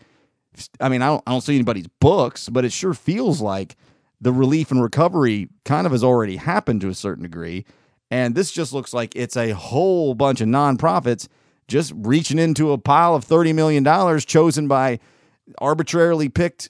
[0.80, 3.76] I mean, I don't, I don't see anybody's books, but it sure feels like
[4.20, 7.64] the relief and recovery kind of has already happened to a certain degree.
[8.10, 11.28] And this just looks like it's a whole bunch of nonprofits
[11.66, 15.00] just reaching into a pile of $30 million chosen by
[15.58, 16.68] arbitrarily picked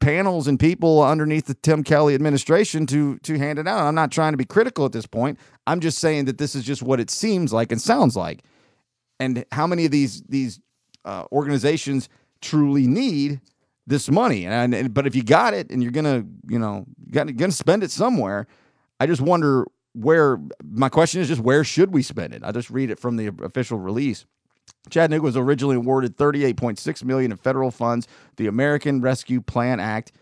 [0.00, 3.80] panels and people underneath the Tim Kelly administration to to hand it out.
[3.80, 5.38] I'm not trying to be critical at this point.
[5.66, 8.44] I'm just saying that this is just what it seems like and sounds like.
[9.18, 10.60] And how many of these these
[11.04, 12.08] uh, organizations
[12.44, 13.40] truly need
[13.86, 14.46] this money.
[14.46, 17.82] And, and but if you got it and you're gonna, you know, got gonna spend
[17.82, 18.46] it somewhere,
[19.00, 20.38] I just wonder where.
[20.64, 22.42] My question is just where should we spend it?
[22.44, 24.26] I just read it from the official release.
[24.90, 30.12] Chattanooga was originally awarded 38.6 million in federal funds, the American Rescue Plan Act,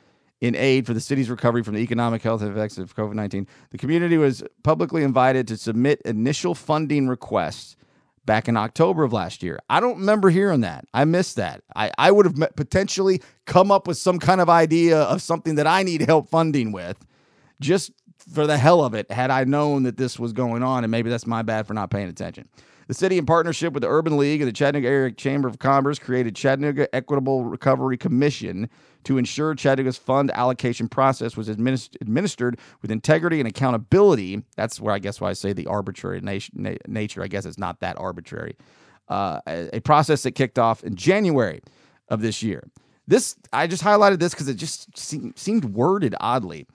[0.40, 3.46] in aid for the city's recovery from the economic health effects of COVID-19.
[3.70, 7.76] The community was publicly invited to submit initial funding requests
[8.24, 9.58] back in October of last year.
[9.68, 10.84] I don't remember hearing that.
[10.94, 11.62] I missed that.
[11.74, 15.66] I, I would have potentially come up with some kind of idea of something that
[15.66, 17.04] I need help funding with
[17.60, 17.92] just
[18.32, 20.84] for the hell of it had I known that this was going on.
[20.84, 22.48] And maybe that's my bad for not paying attention.
[22.88, 25.98] The city, in partnership with the Urban League and the Chattanooga Area Chamber of Commerce,
[25.98, 28.68] created Chattanooga Equitable Recovery Commission
[29.04, 34.42] to ensure Chattanooga's fund allocation process was administered with integrity and accountability.
[34.56, 37.22] That's where I guess why I say the arbitrary na- nature.
[37.22, 38.56] I guess it's not that arbitrary.
[39.08, 41.60] Uh, a, process that kicked off in January
[42.08, 42.70] of this year.
[43.06, 46.66] This I just highlighted this because it just seemed worded oddly.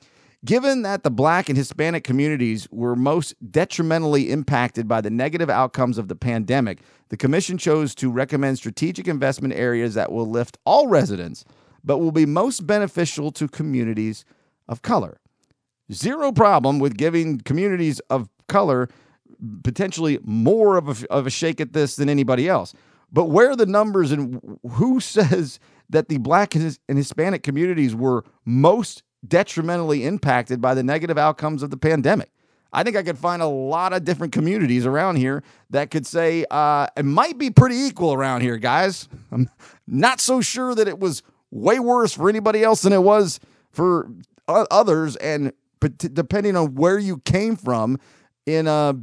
[0.46, 5.98] Given that the black and Hispanic communities were most detrimentally impacted by the negative outcomes
[5.98, 10.88] of the pandemic, the commission chose to recommend strategic investment areas that will lift all
[10.88, 11.44] residents
[11.88, 14.26] but will be most beneficial to communities
[14.67, 15.19] of color.
[15.91, 18.89] Zero problem with giving communities of color
[19.63, 22.73] potentially more of a, of a shake at this than anybody else.
[23.12, 28.26] But where are the numbers and who says that the black and Hispanic communities were
[28.43, 32.32] most detrimentally impacted by the negative outcomes of the pandemic?
[32.73, 36.45] I think I could find a lot of different communities around here that could say
[36.52, 39.08] uh, it might be pretty equal around here, guys.
[39.32, 39.50] I'm
[39.88, 43.40] not so sure that it was way worse for anybody else than it was
[43.72, 44.10] for
[44.48, 45.16] others.
[45.18, 45.54] And
[45.98, 48.00] depending on where you came from
[48.46, 48.94] in uh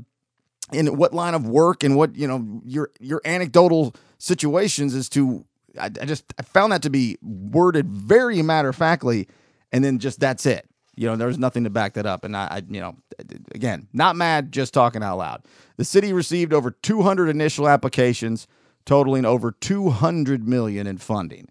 [0.73, 5.45] in what line of work and what you know your your anecdotal situations as to
[5.79, 9.29] I, I just I found that to be worded very matter of factly,
[9.73, 10.69] and then just that's it.
[10.97, 12.25] You know, there's nothing to back that up.
[12.25, 12.97] And I, I, you know,
[13.53, 15.43] again, not mad, just talking out loud.
[15.77, 18.47] The city received over 200 initial applications,
[18.85, 21.49] totaling over 200 million in funding.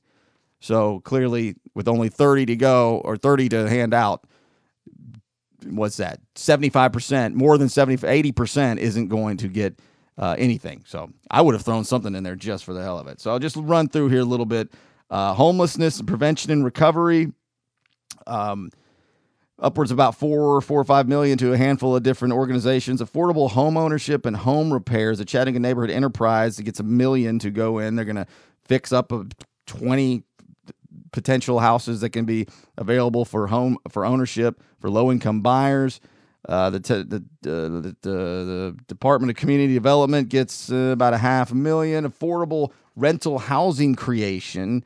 [0.63, 4.25] So clearly, with only 30 to go or 30 to hand out,
[5.65, 6.21] what's that?
[6.35, 9.77] 75%, more than 70, 80% isn't going to get
[10.17, 10.81] uh, anything.
[10.87, 13.19] So I would have thrown something in there just for the hell of it.
[13.19, 14.71] So I'll just run through here a little bit.
[15.09, 17.33] Uh, homelessness prevention and recovery.
[18.25, 18.69] Um,
[19.59, 23.01] upwards of about four, or four or five million to a handful of different organizations.
[23.01, 25.17] Affordable home ownership and home repairs.
[25.17, 27.97] The Chattanooga Neighborhood Enterprise gets a million to go in.
[27.97, 28.27] They're going to
[28.63, 29.25] fix up a
[29.67, 30.23] 20
[31.13, 32.45] potential houses that can be
[32.77, 36.01] available for home for ownership for low income buyers.
[36.49, 41.17] Uh, the, t- the, the, the, the Department of Community Development gets uh, about a
[41.17, 42.05] half a million.
[42.05, 44.83] Affordable rental housing creation.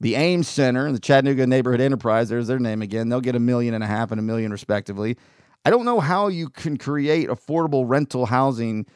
[0.00, 3.08] The Ames Center, and the Chattanooga Neighborhood Enterprise, there's their name again.
[3.08, 5.16] They'll get a million and a half and a million respectively.
[5.64, 8.86] I don't know how you can create affordable rental housing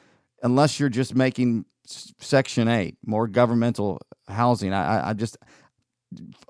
[0.45, 4.73] unless you're just making Section 8, more governmental housing.
[4.73, 5.39] I, I just,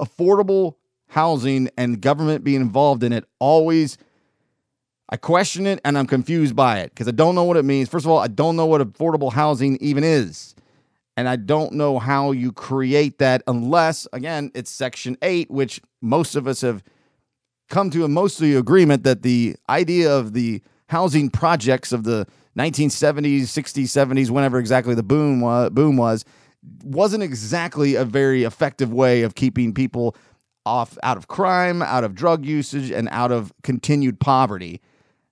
[0.00, 0.76] affordable
[1.08, 3.98] housing and government being involved in it always
[5.12, 7.90] I question it and I'm confused by it because I don't know what it means.
[7.90, 10.54] First of all, I don't know what affordable housing even is.
[11.18, 16.34] And I don't know how you create that unless, again, it's Section 8, which most
[16.34, 16.82] of us have
[17.68, 22.26] come to a mostly agreement that the idea of the housing projects of the
[22.58, 26.24] 1970s, 60s, 70s, whenever exactly the boom was, boom was,
[26.84, 30.16] wasn't exactly a very effective way of keeping people
[30.64, 34.80] off out of crime, out of drug usage, and out of continued poverty.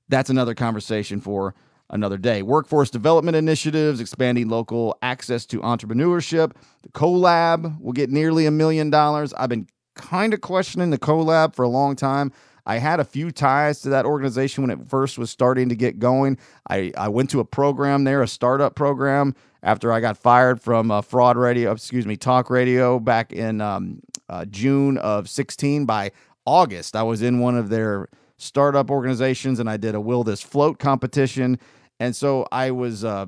[0.08, 1.54] That's another conversation for
[1.88, 2.42] another day.
[2.42, 6.52] Workforce development initiatives, expanding local access to entrepreneurship.
[6.82, 9.32] The CoLab will get nearly a million dollars.
[9.34, 12.32] I've been kind of questioning the CoLab for a long time.
[12.66, 15.98] I had a few ties to that organization when it first was starting to get
[15.98, 16.38] going.
[16.68, 20.90] I, I went to a program there, a startup program, after I got fired from
[20.90, 25.84] uh, fraud radio, excuse me, talk radio back in um, uh, June of 16.
[25.84, 26.12] By
[26.46, 30.40] August, I was in one of their startup organizations and I did a Will This
[30.40, 31.58] Float competition.
[31.98, 33.26] And so I was uh,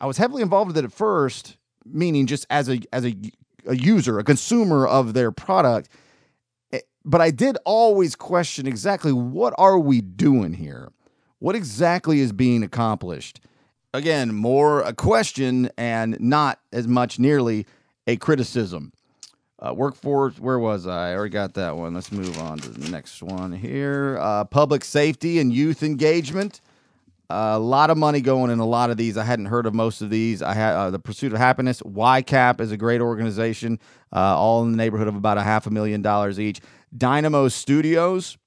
[0.00, 3.14] I was heavily involved with it at first, meaning just as a as a,
[3.66, 5.90] a user, a consumer of their product.
[6.72, 10.90] Eh, but I did always question exactly what are we doing here?
[11.38, 13.40] What exactly is being accomplished?
[13.94, 17.64] Again, more a question and not as much nearly
[18.08, 18.92] a criticism.
[19.60, 21.12] Uh, workforce, where was I?
[21.12, 21.94] I already got that one.
[21.94, 24.18] Let's move on to the next one here.
[24.20, 26.60] Uh, public safety and youth engagement.
[27.30, 29.16] A lot of money going in a lot of these.
[29.16, 30.42] I hadn't heard of most of these.
[30.42, 31.80] I had uh, the Pursuit of Happiness.
[31.82, 33.78] YCAP is a great organization,
[34.12, 36.60] uh, all in the neighborhood of about a half a million dollars each.
[36.98, 38.38] Dynamo Studios.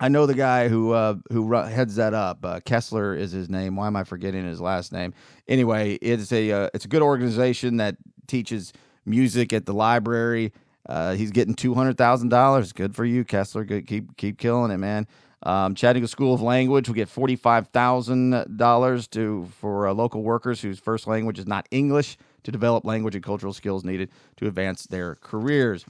[0.00, 2.44] I know the guy who uh, who heads that up.
[2.44, 3.74] Uh, Kessler is his name.
[3.74, 5.12] Why am I forgetting his last name?
[5.48, 7.96] Anyway, it's a uh, it's a good organization that
[8.26, 8.72] teaches
[9.04, 10.52] music at the library.
[10.88, 12.72] Uh, he's getting two hundred thousand dollars.
[12.72, 13.64] Good for you, Kessler.
[13.64, 15.06] Good, keep keep killing it, man.
[15.42, 20.22] Um, Chattanooga School of Language will get forty five thousand dollars to for uh, local
[20.22, 24.46] workers whose first language is not English to develop language and cultural skills needed to
[24.46, 25.84] advance their careers.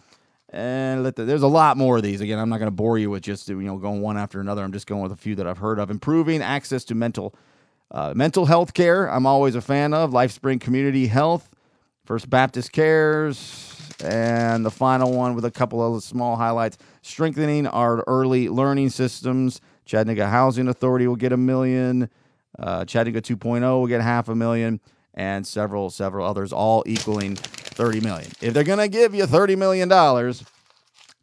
[0.51, 2.21] And the, there's a lot more of these.
[2.21, 4.63] Again, I'm not going to bore you with just you know going one after another.
[4.63, 5.91] I'm just going with a few that I've heard of.
[5.91, 7.35] Improving access to mental
[7.91, 9.11] uh, mental health care.
[9.11, 11.51] I'm always a fan of LifeSpring Community Health.
[12.05, 18.03] First Baptist Cares, and the final one with a couple of small highlights strengthening our
[18.07, 19.61] early learning systems.
[19.85, 22.09] Chattanooga Housing Authority will get a million.
[22.59, 24.81] Uh, Chattanooga 2.0 will get half a million,
[25.13, 27.37] and several, several others, all equaling
[27.79, 28.31] 30 million.
[28.41, 30.45] If they're going to give you 30 million dollars,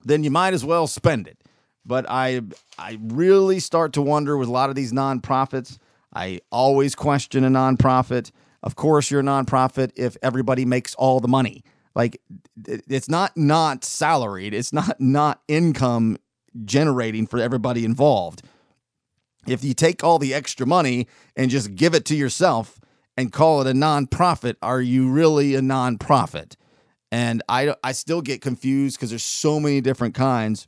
[0.03, 1.37] then you might as well spend it.
[1.85, 2.41] But I,
[2.79, 5.77] I really start to wonder with a lot of these nonprofits.
[6.13, 8.31] I always question a nonprofit
[8.65, 11.63] of course, you're a nonprofit if everybody makes all the money.
[11.93, 12.19] Like
[12.65, 14.53] it's not not salaried.
[14.53, 16.17] It's not not income
[16.65, 18.41] generating for everybody involved.
[19.47, 22.79] If you take all the extra money and just give it to yourself
[23.17, 26.55] and call it a nonprofit, are you really a nonprofit?
[27.11, 30.67] And I I still get confused because there's so many different kinds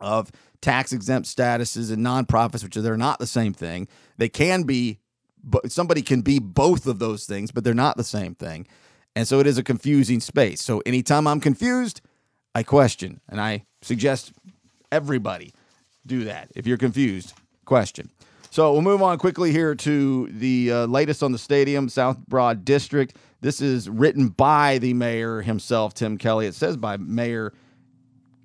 [0.00, 3.88] of tax exempt statuses and nonprofits, which are they're not the same thing.
[4.18, 5.00] They can be
[5.42, 8.66] but somebody can be both of those things, but they're not the same thing.
[9.14, 10.60] And so it is a confusing space.
[10.60, 12.00] So anytime I'm confused,
[12.54, 13.20] I question.
[13.28, 14.32] And I suggest
[14.90, 15.52] everybody
[16.04, 16.50] do that.
[16.56, 17.32] If you're confused,
[17.64, 18.10] question.
[18.56, 22.64] So we'll move on quickly here to the uh, latest on the stadium, South Broad
[22.64, 23.14] District.
[23.42, 26.46] This is written by the mayor himself, Tim Kelly.
[26.46, 27.52] It says by Mayor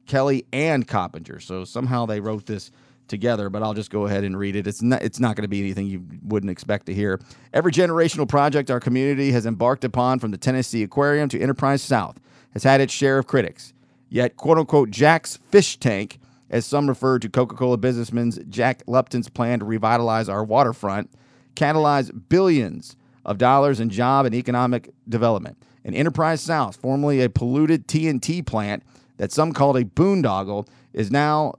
[0.08, 1.40] Kelly and Coppinger.
[1.40, 2.72] So somehow they wrote this
[3.08, 4.68] together, but I'll just go ahead and read it.
[4.68, 7.22] It's not it's not going to be anything you wouldn't expect to hear.
[7.54, 12.20] Every generational project our community has embarked upon from the Tennessee Aquarium to Enterprise South
[12.52, 13.72] has had its share of critics.
[14.10, 16.20] Yet, quote unquote, Jack's fish tank,
[16.52, 21.10] as some refer to Coca Cola businessman Jack Lupton's plan to revitalize our waterfront,
[21.56, 22.96] catalyze billions
[23.26, 25.58] of dollars in job and economic development.
[25.84, 28.84] And Enterprise South, formerly a polluted TNT plant
[29.18, 31.56] that some called a boondoggle, is now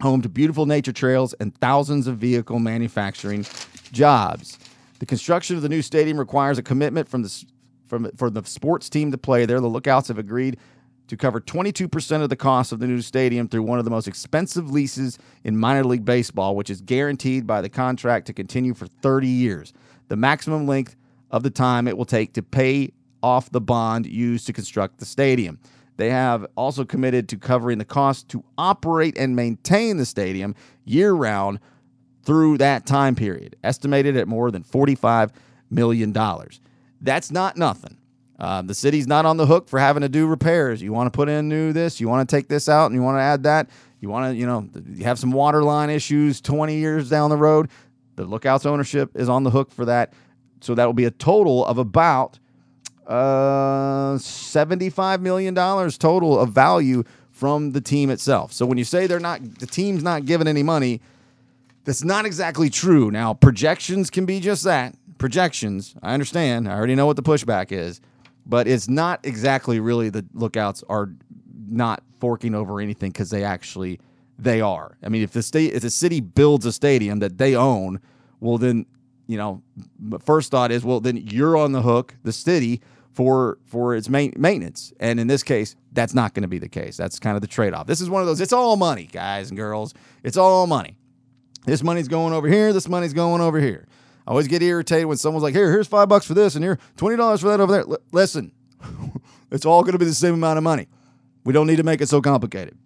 [0.00, 3.44] home to beautiful nature trails and thousands of vehicle manufacturing
[3.92, 4.58] jobs.
[5.00, 7.44] The construction of the new stadium requires a commitment from the
[7.86, 9.60] from for the sports team to play there.
[9.60, 10.56] The Lookouts have agreed
[11.08, 14.08] to cover 22% of the cost of the new stadium through one of the most
[14.08, 18.86] expensive leases in minor league baseball, which is guaranteed by the contract to continue for
[18.86, 19.72] 30 years.
[20.08, 20.96] The maximum length
[21.30, 22.92] of the time it will take to pay
[23.22, 25.58] off the bond used to construct the stadium.
[25.96, 31.12] They have also committed to covering the cost to operate and maintain the stadium year
[31.12, 31.60] round
[32.24, 35.30] through that time period, estimated at more than $45
[35.70, 36.12] million.
[37.00, 37.98] That's not nothing.
[38.38, 40.82] Uh, the city's not on the hook for having to do repairs.
[40.82, 43.02] You want to put in new this, you want to take this out, and you
[43.02, 43.70] want to add that.
[44.00, 47.36] You want to, you know, you have some water line issues 20 years down the
[47.36, 47.70] road.
[48.16, 50.12] The Lookouts ownership is on the hook for that.
[50.60, 52.38] So that will be a total of about
[53.06, 58.52] uh, $75 million total of value from the team itself.
[58.52, 61.00] So when you say they're not, the team's not giving any money,
[61.84, 63.10] that's not exactly true.
[63.10, 65.94] Now, projections can be just that projections.
[66.02, 66.68] I understand.
[66.68, 68.00] I already know what the pushback is,
[68.46, 71.10] but it's not exactly really the lookouts are
[71.68, 74.00] not forking over anything because they actually
[74.38, 74.96] they are.
[75.02, 78.00] I mean, if the state if the city builds a stadium that they own,
[78.40, 78.86] well then
[79.26, 79.62] you know,
[80.20, 82.82] first thought is well then you're on the hook, the city
[83.12, 84.92] for for its main, maintenance.
[85.00, 86.96] And in this case, that's not going to be the case.
[86.96, 87.86] That's kind of the trade off.
[87.86, 88.40] This is one of those.
[88.40, 89.94] It's all money, guys and girls.
[90.22, 90.96] It's all money.
[91.64, 92.72] This money's going over here.
[92.72, 93.86] This money's going over here.
[94.26, 96.78] I always get irritated when someone's like, "Here, here's five bucks for this, and here
[96.96, 98.52] twenty dollars for that over there." L- listen,
[99.50, 100.88] it's all going to be the same amount of money.
[101.44, 102.76] We don't need to make it so complicated.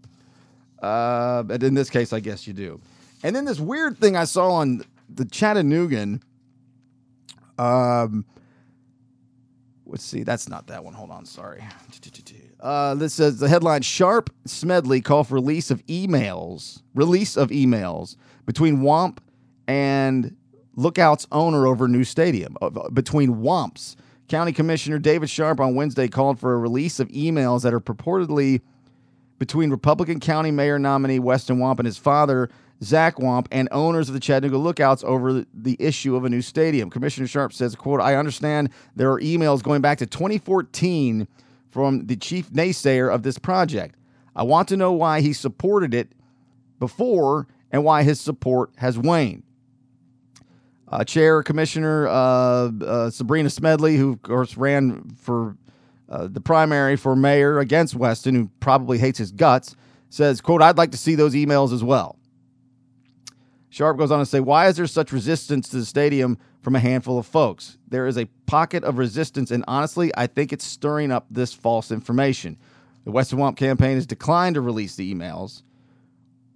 [0.83, 2.81] Uh, but in this case, I guess you do.
[3.23, 6.23] And then this weird thing I saw on the Chattanoogan.
[7.59, 8.25] Um,
[9.87, 10.95] let's see, that's not that one.
[10.95, 11.65] Hold on, sorry.
[12.61, 18.17] Uh, this says the headline: Sharpe Smedley call for release of emails, release of emails
[18.47, 19.21] between Wamp
[19.67, 20.37] and
[20.79, 22.57] Lookout's owner over new stadium.
[22.63, 23.97] Uh, Between Wamps,
[24.29, 28.61] County Commissioner David Sharpe on Wednesday called for a release of emails that are purportedly
[29.41, 32.49] between Republican County Mayor nominee Weston Wamp and his father,
[32.83, 36.91] Zach Wamp, and owners of the Chattanooga Lookouts over the issue of a new stadium.
[36.91, 41.27] Commissioner Sharpe says, quote, I understand there are emails going back to 2014
[41.71, 43.97] from the chief naysayer of this project.
[44.37, 46.13] I want to know why he supported it
[46.79, 49.43] before and why his support has waned.
[50.91, 55.57] Uh, Chair Commissioner uh, uh, Sabrina Smedley, who of course ran for
[56.09, 59.77] uh, the primary for mayor against Weston, who probably hates his guts,
[60.09, 62.19] says, "quote I'd like to see those emails as well."
[63.69, 66.81] Sharpe goes on to say, "Why is there such resistance to the stadium from a
[66.81, 67.77] handful of folks?
[67.87, 71.91] There is a pocket of resistance, and honestly, I think it's stirring up this false
[71.91, 72.57] information."
[73.05, 75.63] The Weston Wamp campaign has declined to release the emails.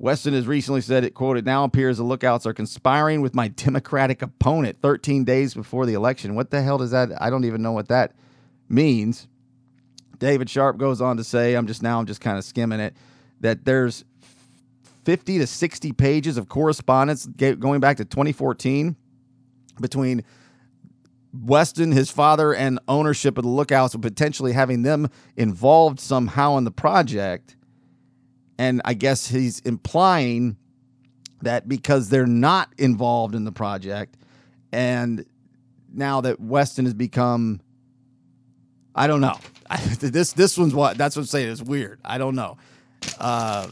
[0.03, 3.47] Weston has recently said it, quote, it now appears the lookouts are conspiring with my
[3.57, 6.35] Democratic opponent 13 days before the election.
[6.35, 7.11] What the hell does that?
[7.23, 8.13] I don't even know what that
[8.69, 9.29] means.
[10.19, 12.97] David Sharpe goes on to say, I'm just now, I'm just kind of skimming it,
[13.43, 14.05] that there's
[15.05, 18.97] 50 to 60 pages of correspondence going back to 2014
[19.81, 20.25] between
[21.33, 26.65] Weston, his father, and ownership of the lookouts, and potentially having them involved somehow in
[26.65, 27.55] the project.
[28.63, 30.57] And I guess he's implying
[31.41, 34.17] that because they're not involved in the project,
[34.71, 35.27] and
[35.93, 37.61] now that Weston has become,
[38.95, 39.37] I don't know.
[39.99, 41.51] this this one's what that's what I'm saying.
[41.51, 41.99] It's weird.
[42.05, 42.57] I don't know.
[43.19, 43.67] Uh,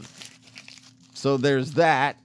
[1.13, 2.17] so there's that.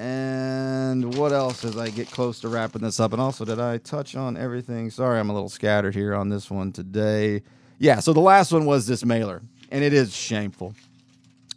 [0.00, 3.12] And what else as I get close to wrapping this up?
[3.12, 4.90] And also, did I touch on everything?
[4.90, 7.44] Sorry, I'm a little scattered here on this one today.
[7.78, 10.74] Yeah, so the last one was this mailer, and it is shameful.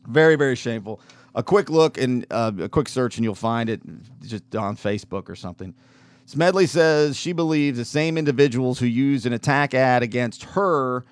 [0.08, 1.00] Very, very shameful.
[1.34, 3.82] A quick look and uh, a quick search, and you'll find it
[4.26, 5.74] just on Facebook or something.
[6.26, 11.04] Smedley says she believes the same individuals who used an attack ad against her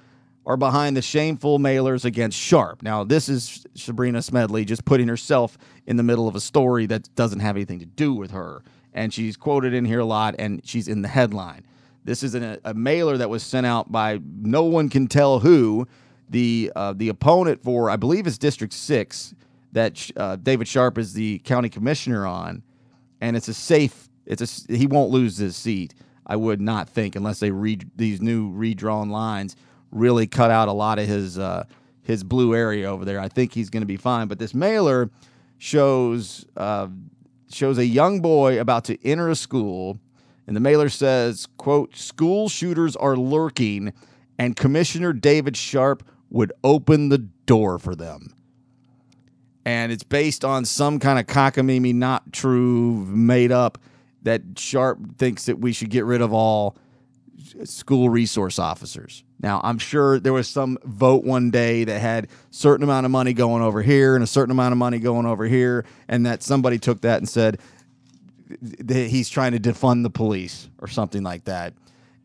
[0.46, 2.82] are behind the shameful mailers against Sharpe.
[2.82, 7.14] Now, this is Sabrina Smedley just putting herself in the middle of a story that
[7.16, 8.64] doesn't have anything to do with her.
[8.94, 11.66] And she's quoted in here a lot, and she's in the headline.
[12.04, 15.88] This is an, a mailer that was sent out by no one can tell who.
[16.34, 19.36] The uh, the opponent for I believe it's District Six,
[19.71, 22.63] that uh, David Sharpe is the county commissioner on,
[23.21, 24.09] and it's a safe.
[24.25, 25.93] It's a he won't lose his seat.
[26.25, 29.55] I would not think unless they read these new redrawn lines
[29.91, 31.65] really cut out a lot of his uh,
[32.01, 33.19] his blue area over there.
[33.19, 34.27] I think he's going to be fine.
[34.27, 35.11] But this mailer
[35.59, 36.88] shows uh,
[37.51, 39.99] shows a young boy about to enter a school,
[40.47, 43.93] and the mailer says, "quote School shooters are lurking,
[44.39, 46.03] and Commissioner David Sharpe
[46.34, 48.34] would open the door for them."
[49.65, 53.77] and it's based on some kind of cockamamie, not true, made up
[54.23, 56.75] that Sharpe thinks that we should get rid of all
[57.63, 59.23] school resource officers.
[59.41, 63.34] Now, I'm sure there was some vote one day that had certain amount of money
[63.34, 66.79] going over here and a certain amount of money going over here, and that somebody
[66.79, 67.59] took that and said
[68.61, 71.73] that he's trying to defund the police or something like that.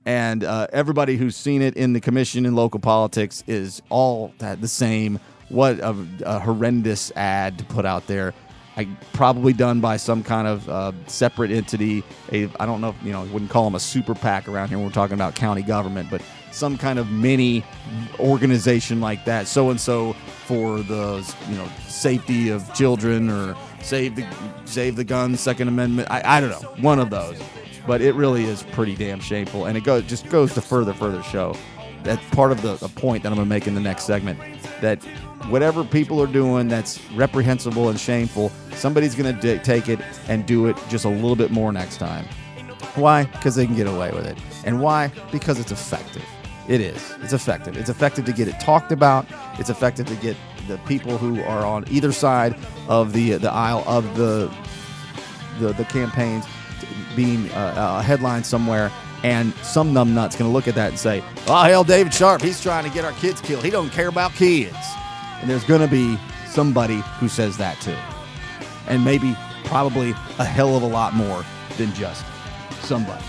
[0.09, 4.63] And uh, everybody who's seen it in the commission in local politics is all that
[4.63, 5.21] the same.
[5.51, 5.95] What a,
[6.25, 8.33] a horrendous ad to put out there.
[8.79, 12.03] I, probably done by some kind of uh, separate entity.
[12.33, 14.79] I don't know, you know, wouldn't call them a super PAC around here.
[14.79, 17.63] when We're talking about county government, but some kind of mini
[18.19, 19.47] organization like that.
[19.47, 20.15] So and so
[20.47, 24.27] for the you know safety of children or save the
[24.65, 26.11] save the guns, Second Amendment.
[26.11, 27.39] I, I don't know, one of those.
[27.89, 31.25] But it really is pretty damn shameful, and it goes just goes to further further
[31.25, 31.57] show
[32.09, 34.39] that's part of the, the point that I'm going to make in the next segment.
[34.81, 35.03] That
[35.49, 40.47] whatever people are doing that's reprehensible and shameful, somebody's going to d- take it and
[40.47, 42.25] do it just a little bit more next time.
[42.95, 43.25] Why?
[43.25, 44.39] Because they can get away with it.
[44.65, 45.13] And why?
[45.31, 46.25] Because it's effective.
[46.69, 47.15] It is.
[47.23, 47.77] It's effective.
[47.77, 49.27] It's effective to get it talked about.
[49.59, 50.37] It's effective to get
[50.67, 52.55] the people who are on either side
[52.89, 54.55] of the the aisle of the
[55.61, 56.45] the, the campaigns
[57.19, 58.93] being uh, a headline somewhere
[59.25, 62.63] and some numbnut's going to look at that and say, "Oh hell, David Sharpe, he's
[62.63, 63.65] trying to get our kids killed.
[63.65, 64.77] He don't care about kids."
[65.41, 66.17] And there's going to be
[66.47, 67.97] somebody who says that too,
[68.87, 71.45] and maybe probably a hell of a lot more
[71.77, 72.25] than just
[72.83, 73.25] somebody.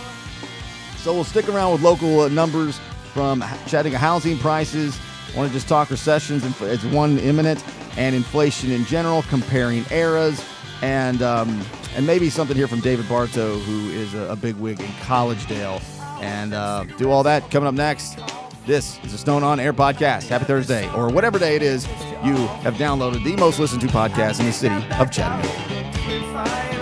[0.98, 2.80] So we'll stick around with local uh, numbers
[3.14, 5.00] from Chattanooga housing prices.
[5.36, 7.64] Want to just talk recessions it's one imminent
[7.98, 10.44] and inflation in general, comparing eras,
[10.82, 11.62] and um,
[11.96, 15.82] and maybe something here from David Bartow, who is a, a big wig in Collegedale,
[16.22, 18.20] and uh, do all that coming up next.
[18.66, 20.28] This is a Stone on Air podcast.
[20.28, 21.88] Happy Thursday, or whatever day it is
[22.24, 26.79] you have downloaded the most listened to podcast in the city of Chattanooga.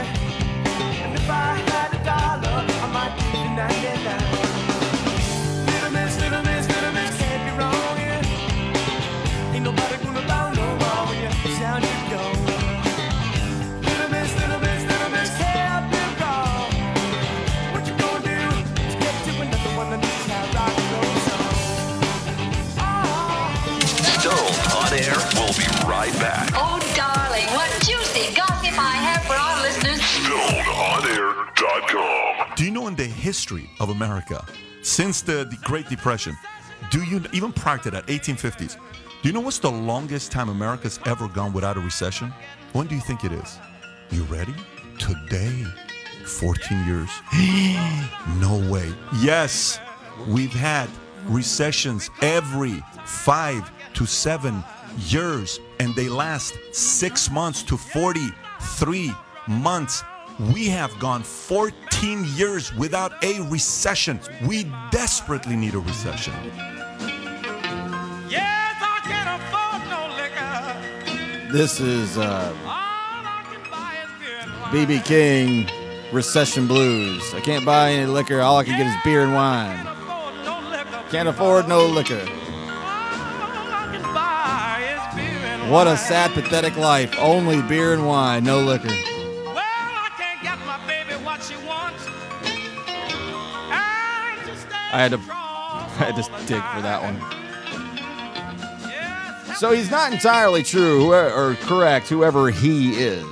[32.88, 34.45] In the history of America,
[34.81, 36.35] since the, the Great Depression,
[36.89, 38.77] do you even prior to that, 1850s,
[39.21, 42.33] do you know what's the longest time America's ever gone without a recession?
[42.73, 43.59] When do you think it is?
[44.11, 44.53] You ready?
[44.99, 45.65] Today.
[46.25, 47.09] 14 years.
[48.39, 48.93] no way.
[49.19, 49.79] Yes,
[50.27, 50.89] we've had
[51.25, 54.63] recessions every five to seven
[55.07, 59.11] years, and they last six months to 43
[59.47, 60.03] months.
[60.53, 61.86] We have gone 14
[62.37, 64.19] years without a recession.
[64.45, 66.33] We desperately need a recession.
[71.51, 72.53] This is uh,
[74.65, 75.67] BB King
[76.11, 77.33] Recession Blues.
[77.33, 78.41] I can't buy any liquor.
[78.41, 79.85] All I can get is beer and wine.
[81.09, 82.25] Can't afford no liquor.
[85.71, 87.15] What a sad, pathetic life.
[87.17, 89.07] Only beer and wine, no liquor.
[94.91, 97.38] I had to, I had to dig for that one.
[99.57, 103.25] So he's not entirely true or correct, whoever he is.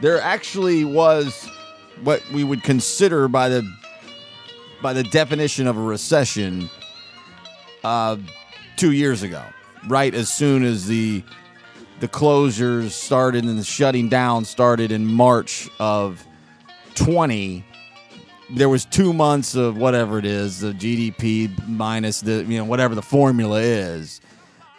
[0.00, 1.48] There actually was
[2.02, 3.70] what we would consider by the
[4.80, 6.68] by the definition of a recession
[7.84, 8.16] uh,
[8.76, 9.44] two years ago,
[9.86, 11.22] right as soon as the
[12.00, 16.26] the closures started and the shutting down started in March of
[16.94, 17.64] 20
[18.54, 22.94] there was two months of whatever it is, the GDP minus the you know whatever
[22.94, 24.20] the formula is,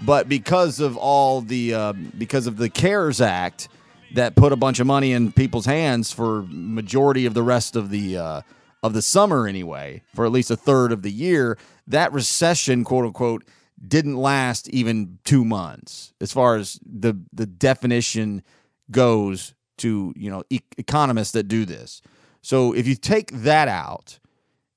[0.01, 3.67] but because of all the uh, because of the CARES Act
[4.13, 7.89] that put a bunch of money in people's hands for majority of the rest of
[7.89, 8.41] the uh,
[8.83, 11.57] of the summer anyway, for at least a third of the year,
[11.87, 13.43] that recession quote unquote
[13.85, 18.43] didn't last even two months as far as the the definition
[18.91, 22.01] goes to you know e- economists that do this.
[22.41, 24.19] So if you take that out,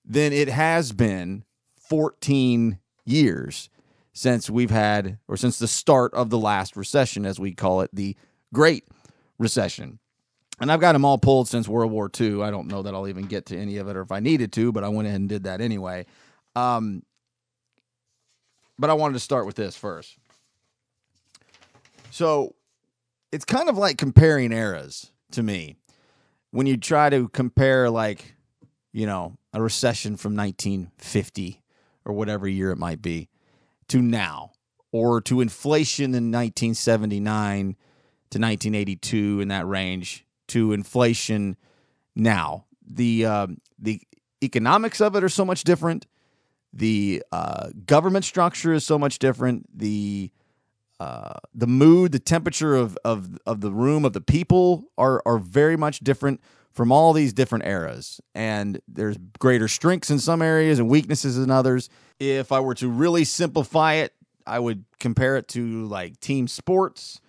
[0.04, 1.44] then it has been
[1.88, 3.68] 14 years
[4.12, 7.90] since we've had or since the start of the last recession as we call it
[7.92, 8.16] the
[8.52, 8.84] Great
[9.38, 9.98] Recession.
[10.58, 12.42] And I've got them all pulled since World War II.
[12.42, 14.52] I don't know that I'll even get to any of it or if I needed
[14.54, 16.06] to, but I went ahead and did that anyway.
[16.54, 17.02] Um,
[18.78, 20.16] but I wanted to start with this first.
[22.10, 22.54] So
[23.36, 25.76] it's kind of like comparing eras to me.
[26.52, 28.34] When you try to compare, like,
[28.94, 31.62] you know, a recession from 1950
[32.06, 33.28] or whatever year it might be
[33.88, 34.52] to now,
[34.90, 37.76] or to inflation in 1979
[38.30, 41.58] to 1982 in that range, to inflation
[42.14, 42.64] now.
[42.88, 44.00] The uh, the
[44.42, 46.06] economics of it are so much different.
[46.72, 49.78] The uh, government structure is so much different.
[49.78, 50.30] The
[50.98, 55.38] uh, the mood, the temperature of, of of the room of the people are are
[55.38, 56.40] very much different
[56.72, 58.20] from all these different eras.
[58.34, 61.88] And there's greater strengths in some areas and weaknesses in others.
[62.20, 64.12] If I were to really simplify it,
[64.46, 67.20] I would compare it to like team sports,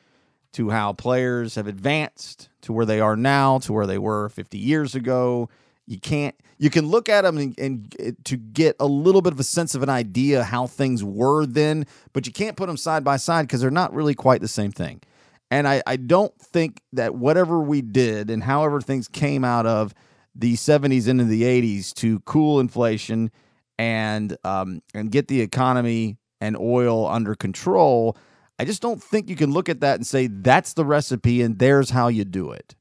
[0.53, 4.57] to how players have advanced to where they are now, to where they were 50
[4.57, 5.49] years ago.
[5.85, 6.35] You can't.
[6.57, 9.75] You can look at them and, and to get a little bit of a sense
[9.75, 13.43] of an idea how things were then, but you can't put them side by side
[13.43, 15.01] because they're not really quite the same thing.
[15.49, 19.93] And I, I don't think that whatever we did and however things came out of
[20.35, 23.31] the 70s into the 80s to cool inflation
[23.79, 28.17] and um, and get the economy and oil under control,
[28.59, 31.59] I just don't think you can look at that and say that's the recipe and
[31.59, 32.75] there's how you do it.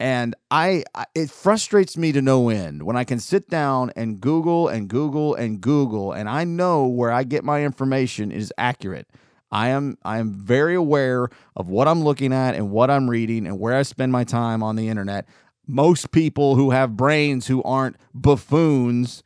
[0.00, 0.84] And I,
[1.14, 5.34] it frustrates me to no end when I can sit down and Google and Google
[5.34, 9.08] and Google and I know where I get my information is accurate.
[9.50, 13.46] I am I am very aware of what I'm looking at and what I'm reading
[13.46, 15.26] and where I spend my time on the internet.
[15.66, 19.22] Most people who have brains who aren't buffoons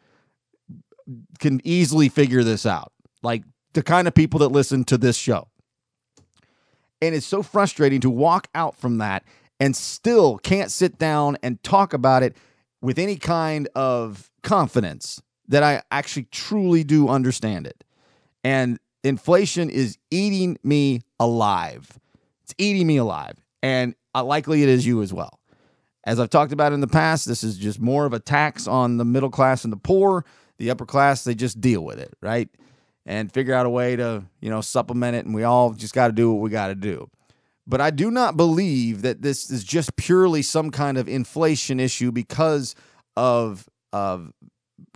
[1.38, 2.92] can easily figure this out.
[3.22, 3.42] Like
[3.74, 5.48] the kind of people that listen to this show.
[7.00, 9.24] And it's so frustrating to walk out from that
[9.62, 12.36] and still can't sit down and talk about it
[12.80, 17.84] with any kind of confidence that I actually truly do understand it.
[18.42, 21.96] And inflation is eating me alive.
[22.42, 23.36] It's eating me alive.
[23.62, 25.38] And likely it is you as well.
[26.02, 28.96] As I've talked about in the past, this is just more of a tax on
[28.96, 30.24] the middle class and the poor.
[30.58, 32.48] The upper class, they just deal with it, right?
[33.06, 35.24] And figure out a way to, you know, supplement it.
[35.24, 37.08] And we all just got to do what we got to do.
[37.66, 42.10] But I do not believe that this is just purely some kind of inflation issue
[42.10, 42.74] because
[43.16, 44.32] of, of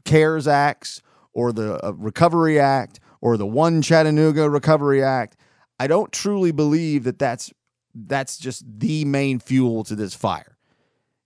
[0.04, 1.00] CARES Acts
[1.32, 5.36] or the uh, Recovery Act or the One Chattanooga Recovery Act.
[5.78, 7.52] I don't truly believe that that's
[7.94, 10.58] that's just the main fuel to this fire.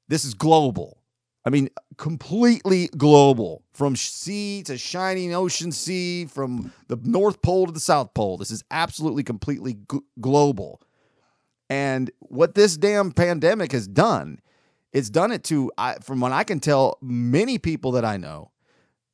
[0.08, 0.98] This is global.
[1.44, 7.72] I mean, completely global from sea to shining ocean sea, from the North Pole to
[7.72, 8.36] the South Pole.
[8.36, 10.80] This is absolutely completely g- global.
[11.70, 14.40] And what this damn pandemic has done,
[14.92, 18.50] it's done it to, I, from what I can tell, many people that I know,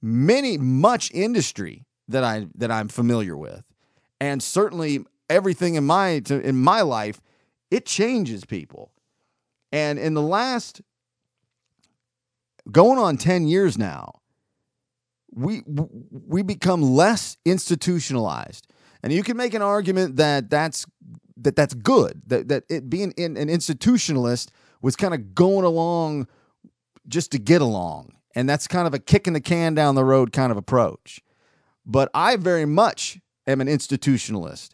[0.01, 3.65] many, much industry that I that I'm familiar with,
[4.21, 7.21] and certainly everything in my to, in my life,
[7.71, 8.93] it changes people.
[9.73, 10.81] And in the last
[12.71, 14.21] going on 10 years now,
[15.35, 18.67] we we become less institutionalized.
[19.03, 20.87] And you can make an argument that that's
[21.37, 22.23] that that's good.
[22.27, 24.49] That that it being in, an institutionalist
[24.81, 26.29] was kind of going along
[27.09, 28.13] just to get along.
[28.35, 31.21] And that's kind of a kicking the can down the road kind of approach.
[31.87, 34.71] But I very much am an institutionalist.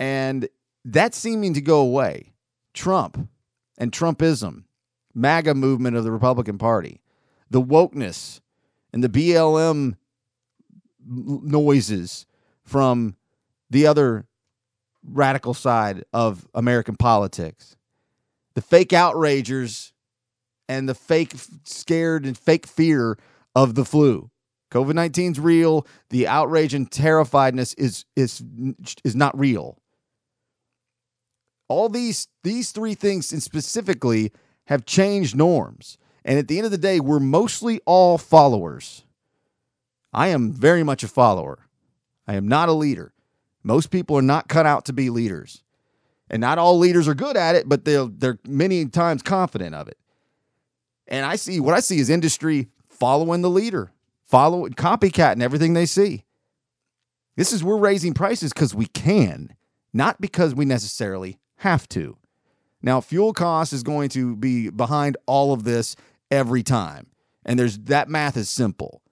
[0.00, 0.48] And
[0.84, 2.32] that's seeming to go away.
[2.74, 3.28] Trump
[3.78, 4.64] and Trumpism,
[5.14, 7.00] MAGA movement of the Republican Party,
[7.50, 8.40] the wokeness
[8.92, 9.94] and the BLM
[11.06, 12.26] noises
[12.64, 13.16] from
[13.70, 14.26] the other
[15.04, 17.76] radical side of American politics,
[18.54, 19.92] the fake outragers
[20.68, 21.34] and the fake
[21.64, 23.18] scared and fake fear
[23.54, 24.30] of the flu.
[24.70, 25.86] COVID 19 is real.
[26.10, 28.42] The outrage and terrifiedness is is
[29.04, 29.78] is not real.
[31.68, 34.32] All these these three things and specifically
[34.66, 35.98] have changed norms.
[36.24, 39.04] And at the end of the day, we're mostly all followers.
[40.12, 41.66] I am very much a follower.
[42.26, 43.12] I am not a leader.
[43.62, 45.62] Most people are not cut out to be leaders.
[46.30, 49.88] And not all leaders are good at it, but they're they're many times confident of
[49.88, 49.98] it.
[51.06, 53.92] And I see what I see is industry following the leader,
[54.24, 56.24] following copycatting everything they see.
[57.36, 59.54] This is we're raising prices because we can,
[59.92, 62.16] not because we necessarily have to.
[62.82, 65.96] Now, fuel cost is going to be behind all of this
[66.30, 67.06] every time.
[67.44, 69.02] And there's that math is simple.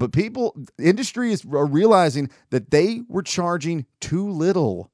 [0.00, 4.90] But people, industry is realizing that they were charging too little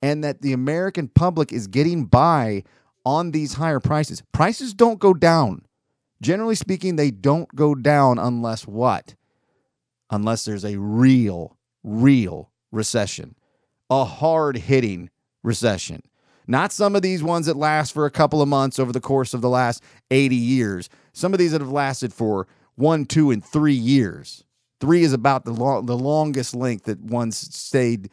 [0.00, 2.62] and that the American public is getting by
[3.04, 4.22] on these higher prices.
[4.30, 5.66] Prices don't go down.
[6.22, 9.16] Generally speaking, they don't go down unless what?
[10.08, 13.34] Unless there's a real, real recession,
[13.90, 15.10] a hard hitting
[15.42, 16.00] recession.
[16.46, 19.34] Not some of these ones that last for a couple of months over the course
[19.34, 19.82] of the last
[20.12, 20.88] 80 years.
[21.12, 22.46] Some of these that have lasted for
[22.76, 24.44] one, two, and three years.
[24.80, 28.10] Three is about the, lo- the longest length that one's stayed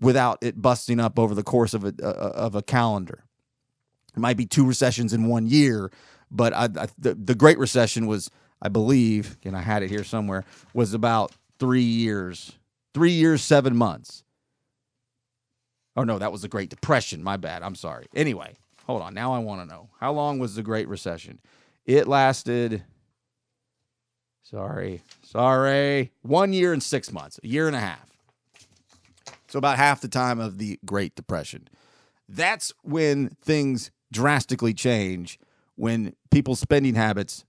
[0.00, 3.24] without it busting up over the course of a, of a calendar.
[4.14, 5.90] It might be two recessions in one year,
[6.30, 8.30] but I, I, the, the Great Recession was,
[8.60, 12.52] I believe, and I had it here somewhere, was about three years,
[12.94, 14.24] three years, seven months.
[15.96, 17.22] Oh no, that was the Great Depression.
[17.22, 17.62] My bad.
[17.62, 18.06] I'm sorry.
[18.14, 18.54] Anyway,
[18.86, 19.14] hold on.
[19.14, 21.38] Now I want to know how long was the Great Recession?
[21.86, 22.82] It lasted.
[24.48, 26.12] Sorry, sorry.
[26.22, 28.08] One year and six months, a year and a half.
[29.48, 31.68] So about half the time of the Great Depression.
[32.28, 35.40] That's when things drastically change.
[35.74, 37.44] When people's spending habits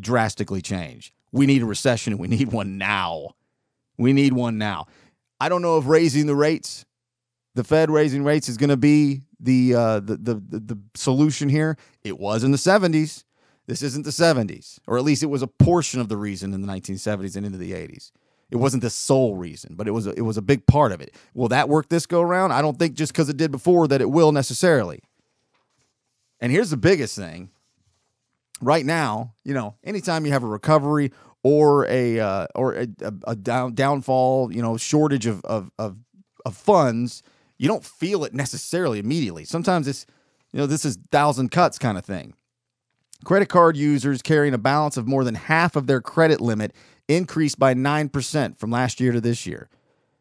[0.00, 1.12] drastically change.
[1.32, 3.34] We need a recession and we need one now.
[3.98, 4.86] We need one now.
[5.38, 6.86] I don't know if raising the rates
[7.58, 11.48] the Fed raising rates is going to be the, uh, the, the the the solution
[11.48, 11.76] here.
[12.04, 13.24] It was in the 70s.
[13.68, 16.62] This isn't the 70s, or at least it was a portion of the reason in
[16.62, 18.10] the 1970s and into the 80s.
[18.50, 21.02] It wasn't the sole reason, but it was a, it was a big part of
[21.02, 21.14] it.
[21.34, 22.52] Will that work this go around?
[22.52, 25.00] I don't think just because it did before that it will necessarily.
[26.40, 27.50] And here's the biggest thing.
[28.62, 31.12] Right now, you know, anytime you have a recovery
[31.42, 35.98] or a uh, or a, a, a down, downfall, you know, shortage of of of,
[36.46, 37.22] of funds,
[37.58, 39.44] you don't feel it necessarily immediately.
[39.44, 40.06] Sometimes it's,
[40.52, 42.32] you know, this is thousand cuts kind of thing.
[43.24, 46.74] Credit card users carrying a balance of more than half of their credit limit
[47.08, 49.68] increased by 9% from last year to this year.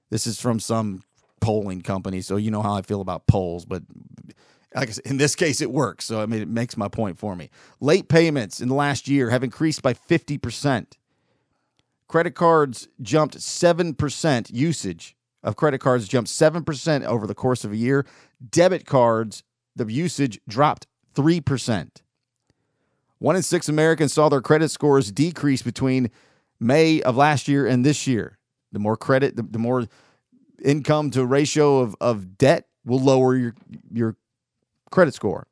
[0.09, 1.03] This is from some
[1.39, 3.83] polling company, so you know how I feel about polls, but
[4.73, 6.05] like I said, in this case, it works.
[6.05, 7.49] So I mean, it makes my point for me.
[7.79, 10.93] Late payments in the last year have increased by 50%.
[12.07, 17.77] Credit cards jumped 7% usage of credit cards jumped 7% over the course of a
[17.77, 18.05] year.
[18.49, 19.43] Debit cards,
[19.75, 21.89] the usage dropped 3%.
[23.19, 26.11] One in six Americans saw their credit scores decrease between
[26.59, 28.37] May of last year and this year.
[28.71, 29.85] The more credit, the, the more
[30.63, 33.55] income to ratio of, of debt will lower your,
[33.91, 34.15] your
[34.91, 35.47] credit score.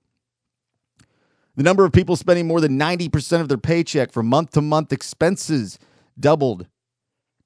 [1.55, 4.91] The number of people spending more than 90% of their paycheck for month to month
[4.91, 5.80] expenses
[6.20, 6.68] doubled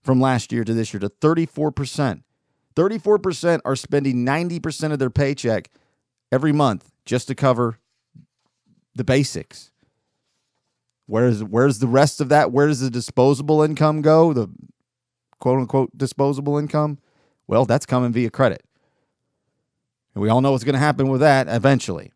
[0.01, 2.23] from last year to this year to 34%.
[2.75, 5.69] 34% are spending 90% of their paycheck
[6.31, 7.79] every month just to cover
[8.95, 9.68] the basics.
[11.09, 12.51] Where's where's the rest of that?
[12.51, 14.31] Where does the disposable income go?
[14.31, 14.47] The
[15.39, 16.99] quote unquote disposable income?
[17.47, 18.63] Well, that's coming via credit.
[20.13, 22.11] And we all know what's going to happen with that eventually.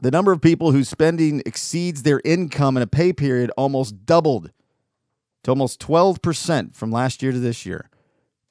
[0.00, 4.52] The number of people whose spending exceeds their income in a pay period almost doubled
[5.44, 7.90] to almost 12% from last year to this year.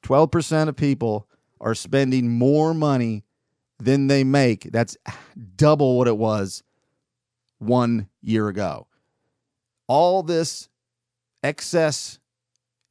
[0.03, 1.27] 12% of people
[1.59, 3.23] are spending more money
[3.79, 4.69] than they make.
[4.71, 4.95] That's
[5.55, 6.61] double what it was
[7.57, 8.85] one year ago.
[9.87, 10.69] All this
[11.43, 12.19] excess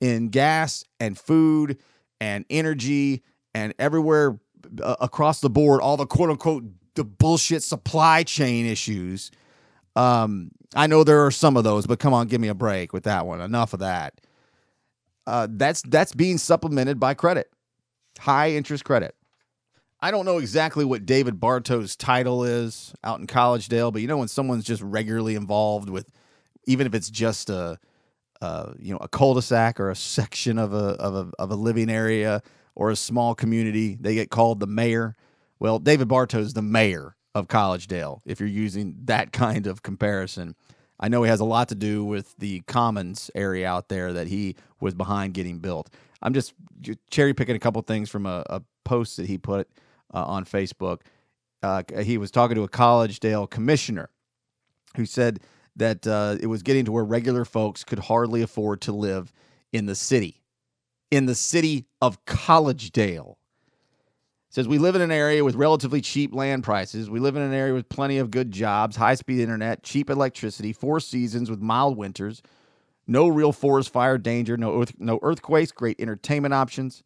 [0.00, 1.78] in gas and food
[2.20, 3.22] and energy
[3.54, 4.38] and everywhere
[4.82, 6.64] uh, across the board, all the quote unquote
[6.94, 9.30] the bullshit supply chain issues.
[9.96, 12.92] Um, I know there are some of those, but come on, give me a break
[12.92, 13.40] with that one.
[13.40, 14.20] Enough of that
[15.26, 17.50] uh, that's that's being supplemented by credit,
[18.18, 19.14] high interest credit.
[20.00, 24.18] I don't know exactly what David Bartow's title is out in Collegedale, but you know
[24.18, 26.10] when someone's just regularly involved with,
[26.66, 27.78] even if it's just a,
[28.78, 32.42] you know a cul-de-sac or a section of a of a of a living area
[32.74, 35.16] or a small community, they get called the mayor.
[35.58, 38.20] Well, David Bartow's the mayor of Collegedale.
[38.26, 40.56] If you're using that kind of comparison,
[41.00, 44.28] I know he has a lot to do with the Commons area out there that
[44.28, 45.90] he was behind getting built.
[46.22, 46.54] I'm just
[47.10, 49.68] cherry picking a couple things from a, a post that he put
[50.12, 51.00] uh, on Facebook.
[51.62, 54.10] Uh, he was talking to a Collegedale commissioner
[54.96, 55.40] who said
[55.76, 59.32] that uh, it was getting to where regular folks could hardly afford to live
[59.72, 60.42] in the city,
[61.10, 63.36] in the city of Collegedale
[64.54, 67.10] says we live in an area with relatively cheap land prices.
[67.10, 70.72] We live in an area with plenty of good jobs, high speed internet, cheap electricity,
[70.72, 72.40] four seasons with mild winters,
[73.08, 77.02] no real forest fire danger, no earth, no earthquakes, great entertainment options.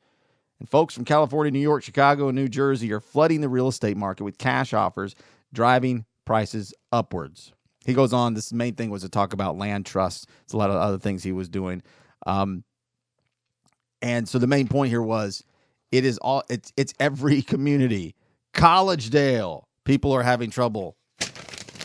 [0.60, 3.96] And folks from California, New York, Chicago, and New Jersey are flooding the real estate
[3.96, 5.14] market with cash offers,
[5.50, 7.54] driving prices upwards.
[7.88, 8.34] He goes on.
[8.34, 10.26] This main thing was to talk about land trusts.
[10.42, 11.82] It's a lot of other things he was doing.
[12.26, 12.62] Um,
[14.02, 15.42] and so the main point here was
[15.90, 18.14] it is all it's it's every community.
[18.52, 20.96] Collegedale, people are having trouble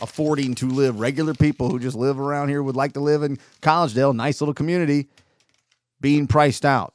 [0.02, 1.00] affording to live.
[1.00, 4.52] Regular people who just live around here would like to live in Collegedale, nice little
[4.52, 5.08] community,
[6.02, 6.92] being priced out.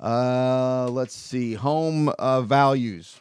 [0.00, 3.20] Uh, let's see, home uh, values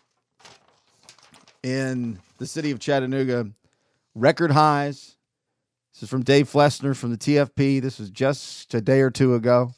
[1.62, 3.51] in the city of Chattanooga,
[4.18, 5.15] record highs.
[5.93, 7.82] This is from Dave Flessner from the TFP.
[7.82, 9.74] This was just a day or two ago.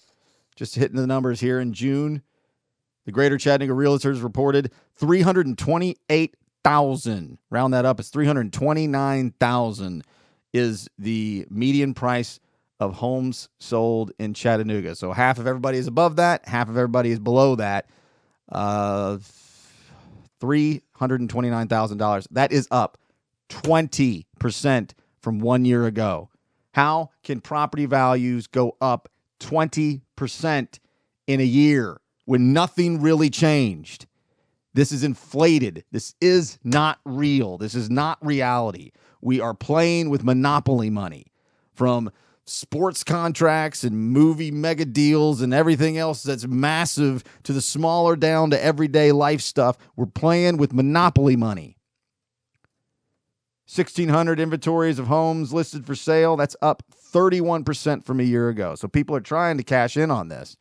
[0.56, 2.22] Just hitting the numbers here in June.
[3.06, 7.38] The Greater Chattanooga Realtors reported 328,000.
[7.50, 10.04] Round that up, it's 329,000
[10.52, 12.40] is the median price
[12.80, 14.96] of homes sold in Chattanooga.
[14.96, 17.90] So half of everybody is above that, half of everybody is below that.
[18.50, 19.18] Uh,
[20.42, 22.28] $329,000.
[22.32, 22.98] That is up
[23.50, 24.92] 20%
[25.22, 26.30] from one year ago.
[26.74, 30.80] How can property values go up 20%
[31.28, 34.06] in a year when nothing really changed?
[34.74, 35.84] This is inflated.
[35.92, 37.58] This is not real.
[37.58, 38.92] This is not reality.
[39.22, 41.34] We are playing with monopoly money
[41.74, 42.12] from
[42.46, 48.50] sports contracts and movie mega deals and everything else that's massive to the smaller down
[48.52, 49.78] to everyday life stuff.
[49.96, 51.79] We're playing with monopoly money.
[53.74, 56.36] 1,600 inventories of homes listed for sale.
[56.36, 56.82] That's up
[57.14, 58.74] 31% from a year ago.
[58.74, 60.58] So people are trying to cash in on this.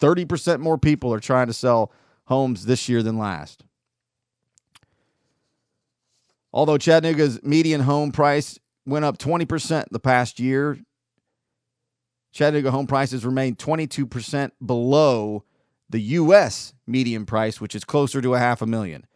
[0.00, 1.92] 30% more people are trying to sell
[2.26, 3.62] homes this year than last.
[6.52, 10.80] Although Chattanooga's median home price went up 20% the past year,
[12.32, 15.44] Chattanooga home prices remain 22% below
[15.88, 16.74] the U.S.
[16.88, 19.06] median price, which is closer to a half a million,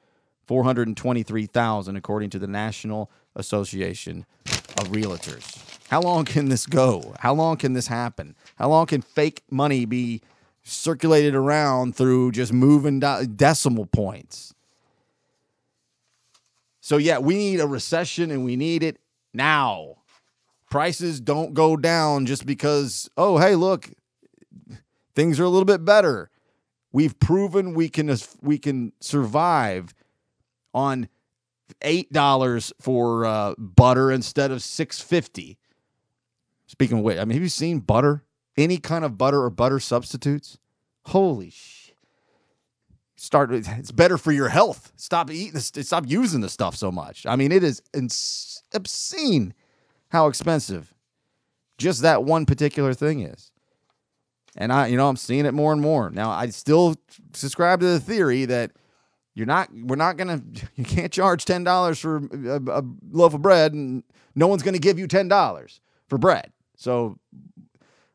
[0.47, 5.59] 423,000, according to the National Association of Realtors.
[5.89, 7.15] How long can this go?
[7.19, 8.35] How long can this happen?
[8.57, 10.23] How long can fake money be
[10.63, 14.55] circulated around through just moving decimal points?
[16.81, 18.99] So, yeah, we need a recession and we need it
[19.33, 19.97] now.
[20.71, 23.91] Prices don't go down just because, oh, hey, look,
[25.15, 26.31] things are a little bit better.
[26.93, 29.95] We've proven we can we can survive
[30.75, 31.09] on
[31.83, 35.59] eight dollars for uh, butter instead of six fifty.
[36.67, 38.25] Speaking of which, I mean, have you seen butter?
[38.57, 40.59] Any kind of butter or butter substitutes?
[41.07, 41.97] Holy shit!
[43.17, 43.51] Start.
[43.53, 44.93] It's better for your health.
[44.97, 45.59] Stop eating.
[45.59, 47.25] Stop using the stuff so much.
[47.27, 49.55] I mean, it is ins- obscene
[50.09, 50.93] how expensive
[51.79, 53.51] just that one particular thing is.
[54.55, 56.11] And I, you know, I'm seeing it more and more.
[56.11, 56.97] Now, I still
[57.33, 58.73] subscribe to the theory that
[59.35, 60.43] you're not, we're not gonna,
[60.77, 64.03] you can't charge ten dollars for a, a, loaf of bread, and
[64.35, 66.53] no one's gonna give you ten dollars for bread.
[66.77, 67.19] So,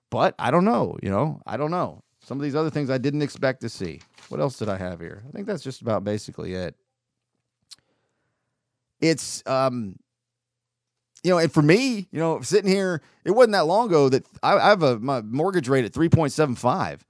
[0.09, 0.97] but I don't know.
[1.01, 2.03] You know, I don't know.
[2.21, 4.01] Some of these other things I didn't expect to see.
[4.29, 5.23] What else did I have here?
[5.27, 6.75] I think that's just about basically it.
[8.99, 9.95] It's um
[11.23, 14.25] you know, and for me, you know, sitting here, it wasn't that long ago that
[14.43, 17.01] I, I have a my mortgage rate at 3.75.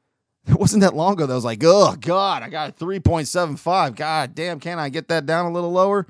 [0.57, 3.95] It wasn't that long ago that I was like, oh God, I got a 3.75.
[3.95, 6.07] God damn, can I get that down a little lower?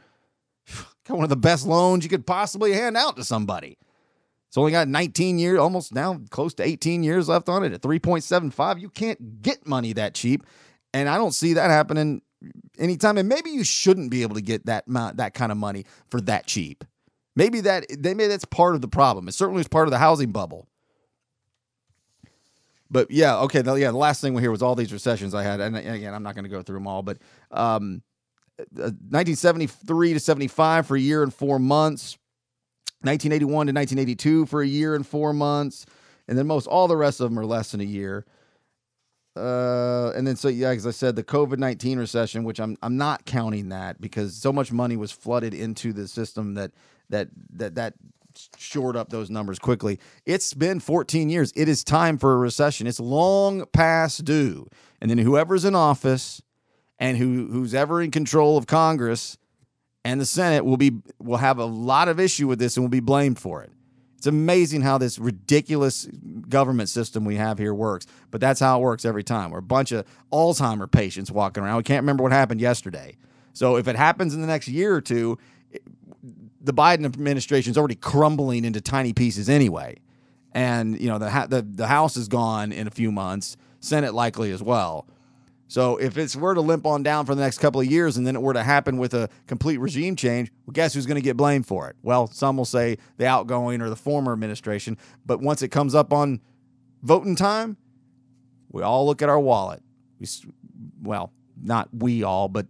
[1.08, 3.78] Got one of the best loans you could possibly hand out to somebody.
[4.48, 7.82] It's only got 19 years, almost now close to 18 years left on it at
[7.82, 8.80] 3.75.
[8.82, 10.46] You can't get money that cheap.
[10.94, 12.22] And I don't see that happening
[12.78, 13.18] anytime.
[13.18, 16.46] And maybe you shouldn't be able to get that that kind of money for that
[16.46, 16.84] cheap.
[17.36, 19.28] Maybe that they maybe that's part of the problem.
[19.28, 20.68] It certainly is part of the housing bubble.
[22.90, 23.92] But yeah, okay, the, yeah.
[23.92, 26.36] The last thing we hear was all these recessions I had, and again, I'm not
[26.36, 27.04] going to go through them all.
[27.04, 27.18] But
[27.52, 28.02] um,
[28.58, 32.18] 1973 to 75 for a year and four months,
[33.02, 35.86] 1981 to 1982 for a year and four months,
[36.28, 38.26] and then most all the rest of them are less than a year.
[39.36, 42.98] Uh, and then so yeah, as I said, the COVID nineteen recession, which I'm I'm
[42.98, 46.72] not counting that because so much money was flooded into the system that
[47.10, 47.94] that that that
[48.58, 50.00] shored up those numbers quickly.
[50.26, 51.52] It's been 14 years.
[51.56, 52.88] It is time for a recession.
[52.88, 54.68] It's long past due.
[55.02, 56.42] And then whoever's in office
[57.00, 59.38] and who who's ever in control of Congress
[60.04, 62.90] and the Senate will be will have a lot of issue with this and will
[62.90, 63.72] be blamed for it.
[64.18, 66.06] It's amazing how this ridiculous
[66.50, 69.52] government system we have here works, but that's how it works every time.
[69.52, 71.78] We're a bunch of Alzheimer patients walking around.
[71.78, 73.18] We can't remember what happened yesterday.
[73.54, 75.38] So if it happens in the next year or two,
[76.68, 79.96] the Biden administration is already crumbling into tiny pieces anyway.
[80.54, 84.52] and you know the the the House is gone in a few months, Senate likely
[84.52, 85.08] as well.
[85.68, 88.26] So if it's were to limp on down for the next couple of years, and
[88.26, 91.22] then it were to happen with a complete regime change, well, guess who's going to
[91.22, 91.98] get blamed for it?
[92.02, 96.14] Well, some will say the outgoing or the former administration, but once it comes up
[96.14, 96.40] on
[97.04, 97.76] voting time,
[98.72, 99.84] we all look at our wallet.
[100.20, 100.28] We,
[101.04, 102.68] well, not we all, but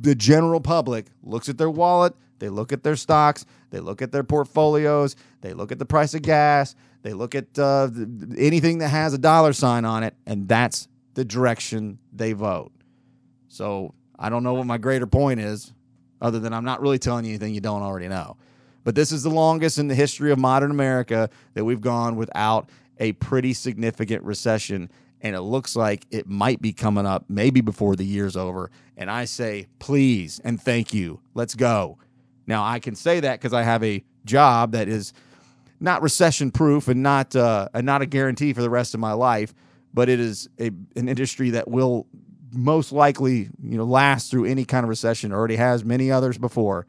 [0.00, 2.14] the general public looks at their wallet,
[2.44, 6.12] they look at their stocks, they look at their portfolios, they look at the price
[6.12, 7.88] of gas, they look at uh,
[8.36, 12.70] anything that has a dollar sign on it, and that's the direction they vote.
[13.48, 15.72] So I don't know what my greater point is,
[16.20, 18.36] other than I'm not really telling you anything you don't already know.
[18.82, 22.68] But this is the longest in the history of modern America that we've gone without
[22.98, 24.90] a pretty significant recession.
[25.22, 28.70] And it looks like it might be coming up maybe before the year's over.
[28.98, 31.20] And I say, please and thank you.
[31.32, 31.96] Let's go.
[32.46, 35.12] Now, I can say that because I have a job that is
[35.80, 39.12] not recession proof and not uh, and not a guarantee for the rest of my
[39.12, 39.54] life,
[39.92, 42.06] but it is a, an industry that will
[42.52, 45.32] most likely you know last through any kind of recession.
[45.32, 46.86] Already has many others before,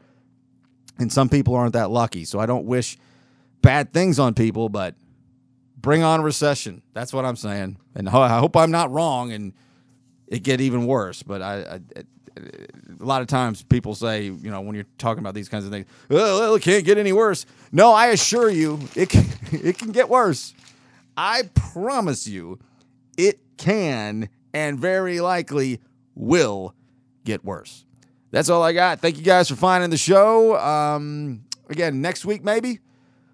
[0.98, 2.26] and some people aren't that lucky.
[2.26, 2.98] So I don't wish
[3.62, 4.96] bad things on people, but
[5.78, 6.82] bring on recession.
[6.94, 9.54] That's what I'm saying, and I hope I'm not wrong and
[10.28, 11.24] it get even worse.
[11.24, 12.04] But I, I
[12.38, 15.72] a lot of times people say, you know, when you're talking about these kinds of
[15.72, 17.46] things, oh, it can't get any worse.
[17.72, 20.54] No, I assure you, it can, it can get worse.
[21.18, 22.60] I promise you,
[23.18, 25.82] it can and very likely
[26.14, 26.74] will
[27.24, 27.86] get worse.
[28.32, 29.00] That's all I got.
[29.00, 30.58] Thank you guys for finding the show.
[30.58, 32.80] Um, again, next week maybe.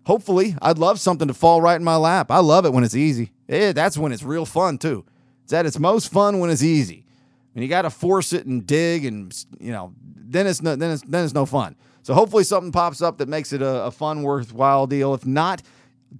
[0.05, 2.31] Hopefully, I'd love something to fall right in my lap.
[2.31, 3.31] I love it when it's easy.
[3.47, 5.05] Eh, that's when it's real fun too.
[5.43, 7.05] It's at its most fun when it's easy.
[7.53, 10.91] When you got to force it and dig and you know, then it's no, then
[10.91, 11.75] it's then it's no fun.
[12.03, 15.13] So hopefully something pops up that makes it a, a fun, worthwhile deal.
[15.13, 15.61] If not,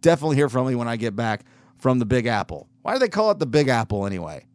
[0.02, 1.44] definitely hear from me when I get back
[1.78, 2.68] from the Big Apple.
[2.84, 4.46] Why do they call it the Big Apple anyway?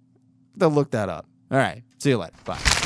[0.56, 1.26] They'll look that up.
[1.50, 1.82] All right.
[1.98, 2.34] See you later.
[2.44, 2.85] Bye.